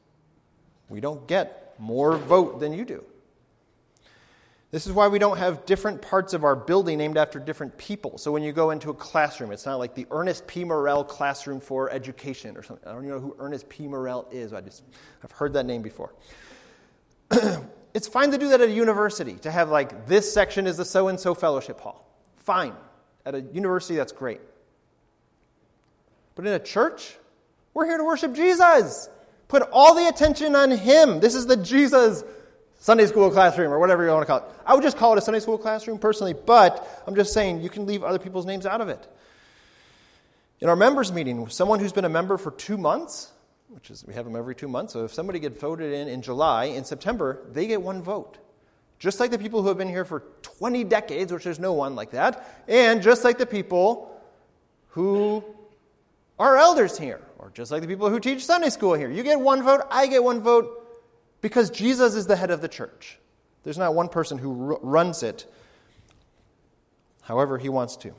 We 0.88 1.00
don't 1.00 1.26
get 1.26 1.74
more 1.78 2.16
vote 2.16 2.60
than 2.60 2.72
you 2.72 2.84
do. 2.84 3.04
This 4.70 4.88
is 4.88 4.92
why 4.92 5.06
we 5.06 5.20
don't 5.20 5.36
have 5.36 5.64
different 5.66 6.02
parts 6.02 6.34
of 6.34 6.42
our 6.42 6.56
building 6.56 6.98
named 6.98 7.16
after 7.16 7.38
different 7.38 7.78
people. 7.78 8.18
So 8.18 8.32
when 8.32 8.42
you 8.42 8.50
go 8.50 8.70
into 8.70 8.90
a 8.90 8.94
classroom, 8.94 9.52
it's 9.52 9.66
not 9.66 9.76
like 9.76 9.94
the 9.94 10.04
Ernest 10.10 10.48
P. 10.48 10.64
Morrell 10.64 11.04
Classroom 11.04 11.60
for 11.60 11.90
Education 11.90 12.56
or 12.56 12.64
something. 12.64 12.88
I 12.88 12.92
don't 12.92 13.04
even 13.04 13.14
know 13.14 13.20
who 13.20 13.36
Ernest 13.38 13.68
P. 13.68 13.86
Morrell 13.86 14.26
is. 14.32 14.52
I 14.52 14.60
just, 14.60 14.82
I've 15.22 15.30
heard 15.30 15.52
that 15.52 15.64
name 15.64 15.80
before. 15.80 16.12
it's 17.94 18.08
fine 18.08 18.32
to 18.32 18.38
do 18.38 18.48
that 18.48 18.60
at 18.60 18.68
a 18.68 18.72
university, 18.72 19.34
to 19.34 19.50
have 19.52 19.70
like 19.70 20.08
this 20.08 20.32
section 20.34 20.66
is 20.66 20.76
the 20.76 20.84
so 20.84 21.06
and 21.06 21.20
so 21.20 21.34
fellowship 21.34 21.80
hall. 21.80 22.08
Fine. 22.38 22.74
At 23.26 23.34
a 23.34 23.40
university, 23.40 23.96
that's 23.96 24.12
great. 24.12 24.40
But 26.34 26.46
in 26.46 26.52
a 26.52 26.58
church, 26.58 27.16
we're 27.72 27.86
here 27.86 27.96
to 27.96 28.04
worship 28.04 28.34
Jesus. 28.34 29.08
Put 29.48 29.62
all 29.72 29.94
the 29.94 30.06
attention 30.08 30.54
on 30.56 30.70
Him. 30.70 31.20
This 31.20 31.34
is 31.34 31.46
the 31.46 31.56
Jesus 31.56 32.24
Sunday 32.80 33.06
school 33.06 33.30
classroom 33.30 33.72
or 33.72 33.78
whatever 33.78 34.04
you 34.04 34.10
want 34.10 34.22
to 34.22 34.26
call 34.26 34.38
it. 34.38 34.44
I 34.66 34.74
would 34.74 34.82
just 34.82 34.96
call 34.96 35.14
it 35.14 35.18
a 35.18 35.22
Sunday 35.22 35.40
school 35.40 35.56
classroom 35.56 35.98
personally, 35.98 36.34
but 36.34 37.02
I'm 37.06 37.14
just 37.14 37.32
saying 37.32 37.62
you 37.62 37.70
can 37.70 37.86
leave 37.86 38.02
other 38.02 38.18
people's 38.18 38.46
names 38.46 38.66
out 38.66 38.80
of 38.80 38.88
it. 38.88 39.06
In 40.60 40.68
our 40.68 40.76
members 40.76 41.12
meeting, 41.12 41.48
someone 41.48 41.80
who's 41.80 41.92
been 41.92 42.04
a 42.04 42.10
member 42.10 42.36
for 42.36 42.50
two 42.50 42.76
months, 42.76 43.32
which 43.68 43.90
is 43.90 44.04
we 44.06 44.14
have 44.14 44.24
them 44.24 44.36
every 44.36 44.54
two 44.54 44.68
months. 44.68 44.92
So 44.92 45.04
if 45.04 45.14
somebody 45.14 45.38
gets 45.38 45.58
voted 45.58 45.92
in 45.92 46.08
in 46.08 46.22
July, 46.22 46.66
in 46.66 46.84
September, 46.84 47.40
they 47.50 47.66
get 47.66 47.80
one 47.80 48.02
vote. 48.02 48.38
Just 48.98 49.20
like 49.20 49.30
the 49.30 49.38
people 49.38 49.62
who 49.62 49.68
have 49.68 49.78
been 49.78 49.88
here 49.88 50.04
for 50.04 50.20
20 50.42 50.84
decades, 50.84 51.32
which 51.32 51.44
there's 51.44 51.58
no 51.58 51.72
one 51.72 51.94
like 51.94 52.12
that, 52.12 52.64
and 52.68 53.02
just 53.02 53.24
like 53.24 53.38
the 53.38 53.46
people 53.46 54.20
who 54.88 55.44
are 56.38 56.56
elders 56.56 56.98
here, 56.98 57.20
or 57.38 57.50
just 57.50 57.70
like 57.70 57.82
the 57.82 57.88
people 57.88 58.08
who 58.08 58.20
teach 58.20 58.44
Sunday 58.44 58.70
school 58.70 58.94
here. 58.94 59.10
You 59.10 59.22
get 59.22 59.38
one 59.38 59.62
vote, 59.62 59.82
I 59.90 60.06
get 60.06 60.22
one 60.22 60.40
vote, 60.40 60.80
because 61.40 61.70
Jesus 61.70 62.14
is 62.14 62.26
the 62.26 62.36
head 62.36 62.50
of 62.50 62.60
the 62.60 62.68
church. 62.68 63.18
There's 63.64 63.78
not 63.78 63.94
one 63.94 64.08
person 64.08 64.38
who 64.38 64.72
r- 64.72 64.78
runs 64.82 65.22
it 65.22 65.46
however 67.22 67.58
he 67.58 67.68
wants 67.68 67.96
to, 67.96 68.14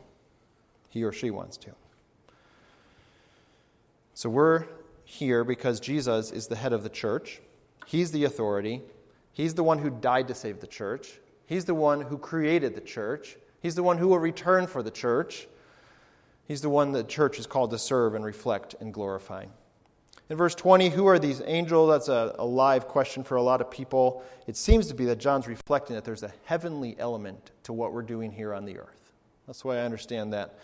he 0.90 1.04
or 1.04 1.12
she 1.12 1.30
wants 1.30 1.58
to. 1.58 1.72
So 4.14 4.30
we're 4.30 4.66
here 5.04 5.44
because 5.44 5.80
Jesus 5.80 6.32
is 6.32 6.48
the 6.48 6.56
head 6.56 6.74
of 6.74 6.84
the 6.84 6.90
church. 6.90 7.42
He's 7.86 8.12
the 8.12 8.24
authority. 8.24 8.82
He's 9.36 9.54
the 9.54 9.64
one 9.64 9.80
who 9.80 9.90
died 9.90 10.30
to 10.30 10.34
save 10.34 10.62
the 10.62 10.68
church. 10.68 11.20
He's 11.46 11.66
the 11.66 11.76
one 11.76 12.00
who 12.00 12.18
created 12.18 12.74
the 12.74 12.80
church. 12.80 13.36
He's 13.62 13.76
the 13.76 13.84
one 13.84 13.98
who 13.98 14.08
will 14.08 14.20
return 14.20 14.66
for 14.66 14.82
the 14.82 14.90
church. 14.90 15.50
He's 16.46 16.62
the 16.62 16.70
one 16.70 16.94
the 16.94 17.04
church 17.04 17.38
is 17.38 17.46
called 17.46 17.72
to 17.72 17.78
serve 17.78 18.16
and 18.16 18.24
reflect 18.24 18.76
and 18.80 18.94
glorify. 18.94 19.48
In 20.30 20.38
verse 20.38 20.56
20, 20.56 20.88
who 20.88 21.06
are 21.08 21.20
these 21.20 21.42
angels? 21.46 21.90
That's 21.90 22.08
a, 22.08 22.34
a 22.40 22.46
live 22.46 22.88
question 22.88 23.26
for 23.26 23.36
a 23.36 23.42
lot 23.42 23.60
of 23.60 23.70
people. 23.70 24.24
It 24.48 24.56
seems 24.56 24.88
to 24.88 24.94
be 24.94 25.04
that 25.06 25.18
John's 25.18 25.50
reflecting 25.50 25.98
that 25.98 26.06
there's 26.06 26.24
a 26.24 26.32
heavenly 26.46 26.96
element 26.98 27.52
to 27.64 27.74
what 27.74 27.92
we're 27.92 28.04
doing 28.04 28.32
here 28.32 28.54
on 28.54 28.64
the 28.64 28.80
earth. 28.80 29.12
That's 29.48 29.66
way 29.66 29.82
I 29.82 29.84
understand 29.84 30.32
that 30.32 30.58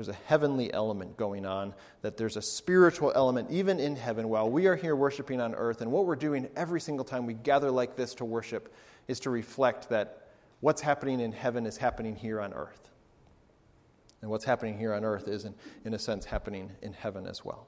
there's 0.00 0.16
a 0.16 0.18
heavenly 0.24 0.72
element 0.72 1.14
going 1.18 1.44
on, 1.44 1.74
that 2.00 2.16
there's 2.16 2.38
a 2.38 2.42
spiritual 2.42 3.12
element 3.14 3.50
even 3.50 3.78
in 3.78 3.96
heaven 3.96 4.30
while 4.30 4.48
we 4.48 4.66
are 4.66 4.74
here 4.74 4.96
worshiping 4.96 5.42
on 5.42 5.54
earth. 5.54 5.82
And 5.82 5.92
what 5.92 6.06
we're 6.06 6.16
doing 6.16 6.48
every 6.56 6.80
single 6.80 7.04
time 7.04 7.26
we 7.26 7.34
gather 7.34 7.70
like 7.70 7.96
this 7.96 8.14
to 8.14 8.24
worship 8.24 8.74
is 9.08 9.20
to 9.20 9.30
reflect 9.30 9.90
that 9.90 10.28
what's 10.60 10.80
happening 10.80 11.20
in 11.20 11.32
heaven 11.32 11.66
is 11.66 11.76
happening 11.76 12.16
here 12.16 12.40
on 12.40 12.54
earth. 12.54 12.88
And 14.22 14.30
what's 14.30 14.46
happening 14.46 14.78
here 14.78 14.94
on 14.94 15.04
earth 15.04 15.28
is, 15.28 15.44
in, 15.44 15.54
in 15.84 15.92
a 15.92 15.98
sense, 15.98 16.24
happening 16.24 16.70
in 16.80 16.94
heaven 16.94 17.26
as 17.26 17.44
well. 17.44 17.66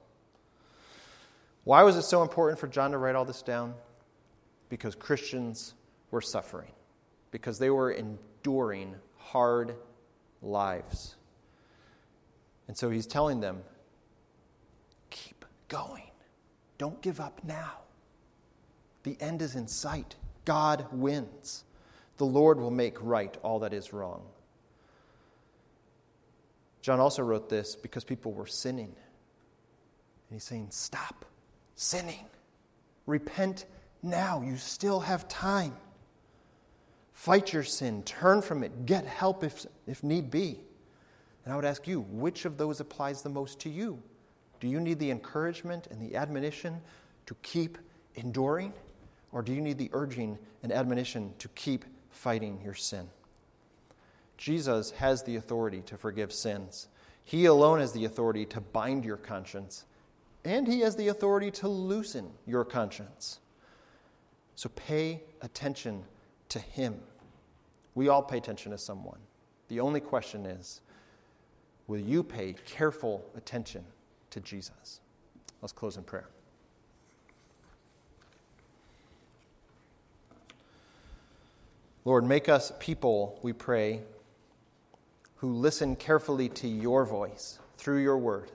Why 1.65 1.83
was 1.83 1.97
it 1.97 2.01
so 2.01 2.23
important 2.23 2.57
for 2.57 2.65
John 2.67 2.89
to 2.93 2.97
write 2.97 3.13
all 3.13 3.25
this 3.25 3.43
down? 3.43 3.75
Because 4.69 4.95
Christians 4.95 5.75
were 6.09 6.21
suffering, 6.21 6.71
because 7.29 7.59
they 7.59 7.69
were 7.69 7.91
enduring 7.91 8.95
hard 9.17 9.75
lives. 10.41 11.15
And 12.73 12.77
so 12.79 12.89
he's 12.89 13.05
telling 13.05 13.39
them 13.39 13.61
keep 15.11 15.45
going, 15.67 16.09
don't 16.79 16.99
give 17.03 17.19
up 17.19 17.39
now. 17.43 17.73
The 19.03 19.15
end 19.19 19.43
is 19.43 19.53
in 19.53 19.67
sight. 19.67 20.15
God 20.43 20.87
wins. 20.91 21.65
The 22.17 22.25
Lord 22.25 22.59
will 22.59 22.71
make 22.71 22.97
right 22.99 23.37
all 23.43 23.59
that 23.59 23.75
is 23.75 23.93
wrong. 23.93 24.23
John 26.81 26.99
also 26.99 27.21
wrote 27.21 27.47
this 27.47 27.75
because 27.75 28.03
people 28.03 28.33
were 28.33 28.47
sinning. 28.47 28.87
And 28.87 30.31
he's 30.31 30.43
saying, 30.43 30.69
Stop 30.71 31.25
sinning. 31.75 32.25
Repent 33.05 33.67
now. 34.01 34.41
You 34.41 34.57
still 34.57 35.01
have 35.01 35.27
time. 35.27 35.77
Fight 37.11 37.53
your 37.53 37.61
sin. 37.61 38.01
Turn 38.01 38.41
from 38.41 38.63
it. 38.63 38.87
Get 38.87 39.05
help 39.05 39.43
if, 39.43 39.63
if 39.85 40.03
need 40.03 40.31
be. 40.31 40.57
And 41.43 41.53
I 41.53 41.55
would 41.55 41.65
ask 41.65 41.87
you, 41.87 42.01
which 42.01 42.45
of 42.45 42.57
those 42.57 42.79
applies 42.79 43.21
the 43.21 43.29
most 43.29 43.59
to 43.61 43.69
you? 43.69 44.01
Do 44.59 44.67
you 44.67 44.79
need 44.79 44.99
the 44.99 45.11
encouragement 45.11 45.87
and 45.87 46.01
the 46.01 46.15
admonition 46.15 46.81
to 47.25 47.35
keep 47.41 47.77
enduring? 48.15 48.73
Or 49.31 49.41
do 49.41 49.53
you 49.53 49.61
need 49.61 49.77
the 49.77 49.89
urging 49.93 50.37
and 50.61 50.71
admonition 50.71 51.33
to 51.39 51.47
keep 51.49 51.85
fighting 52.11 52.61
your 52.63 52.75
sin? 52.75 53.09
Jesus 54.37 54.91
has 54.91 55.23
the 55.23 55.35
authority 55.35 55.81
to 55.81 55.97
forgive 55.97 56.31
sins. 56.31 56.87
He 57.23 57.45
alone 57.45 57.79
has 57.79 57.93
the 57.93 58.05
authority 58.05 58.45
to 58.47 58.61
bind 58.61 59.05
your 59.05 59.17
conscience, 59.17 59.85
and 60.43 60.67
He 60.67 60.81
has 60.81 60.95
the 60.95 61.07
authority 61.07 61.51
to 61.51 61.67
loosen 61.67 62.31
your 62.45 62.65
conscience. 62.65 63.39
So 64.55 64.69
pay 64.69 65.23
attention 65.41 66.03
to 66.49 66.59
Him. 66.59 66.99
We 67.95 68.07
all 68.07 68.21
pay 68.21 68.37
attention 68.37 68.71
to 68.71 68.77
someone. 68.77 69.19
The 69.69 69.79
only 69.79 69.99
question 69.99 70.45
is 70.45 70.81
will 71.87 71.99
you 71.99 72.23
pay 72.23 72.55
careful 72.65 73.23
attention 73.35 73.83
to 74.29 74.39
Jesus? 74.39 74.99
Let's 75.61 75.73
close 75.73 75.97
in 75.97 76.03
prayer. 76.03 76.27
Lord, 82.05 82.25
make 82.25 82.49
us 82.49 82.73
people, 82.79 83.39
we 83.41 83.53
pray, 83.53 84.01
who 85.37 85.53
listen 85.53 85.95
carefully 85.95 86.49
to 86.49 86.67
your 86.67 87.05
voice 87.05 87.59
through 87.77 88.01
your 88.01 88.17
word, 88.17 88.51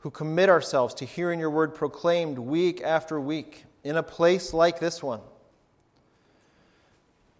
who 0.00 0.10
commit 0.10 0.48
ourselves 0.48 0.94
to 0.94 1.04
hearing 1.04 1.38
your 1.38 1.50
word 1.50 1.74
proclaimed 1.74 2.38
week 2.38 2.82
after 2.82 3.20
week 3.20 3.64
in 3.84 3.96
a 3.96 4.02
place 4.02 4.54
like 4.54 4.80
this 4.80 5.02
one, 5.02 5.20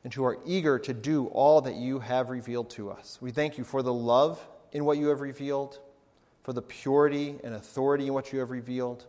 and 0.04 0.12
who 0.14 0.24
are 0.24 0.38
eager 0.46 0.78
to 0.78 0.94
do 0.94 1.26
all 1.26 1.60
that 1.60 1.74
you 1.74 1.98
have 2.00 2.30
revealed 2.30 2.70
to 2.70 2.90
us. 2.90 3.18
We 3.20 3.30
thank 3.30 3.58
you 3.58 3.64
for 3.64 3.82
the 3.82 3.92
love 3.92 4.44
in 4.72 4.84
what 4.84 4.98
you 4.98 5.08
have 5.08 5.20
revealed, 5.20 5.78
for 6.42 6.52
the 6.52 6.62
purity 6.62 7.36
and 7.44 7.54
authority 7.54 8.06
in 8.06 8.14
what 8.14 8.32
you 8.32 8.38
have 8.38 8.50
revealed, 8.50 9.04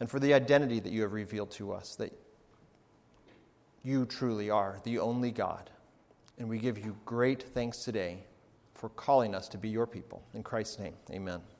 and 0.00 0.10
for 0.10 0.18
the 0.18 0.34
identity 0.34 0.80
that 0.80 0.92
you 0.92 1.02
have 1.02 1.12
revealed 1.12 1.50
to 1.52 1.72
us, 1.72 1.96
that 1.96 2.12
you 3.82 4.04
truly 4.04 4.50
are 4.50 4.80
the 4.84 4.98
only 4.98 5.30
God. 5.30 5.70
And 6.38 6.48
we 6.48 6.58
give 6.58 6.78
you 6.78 6.96
great 7.04 7.42
thanks 7.54 7.84
today 7.84 8.24
for 8.74 8.88
calling 8.90 9.34
us 9.34 9.48
to 9.48 9.58
be 9.58 9.68
your 9.68 9.86
people. 9.86 10.22
In 10.34 10.42
Christ's 10.42 10.78
name, 10.78 10.94
amen. 11.10 11.55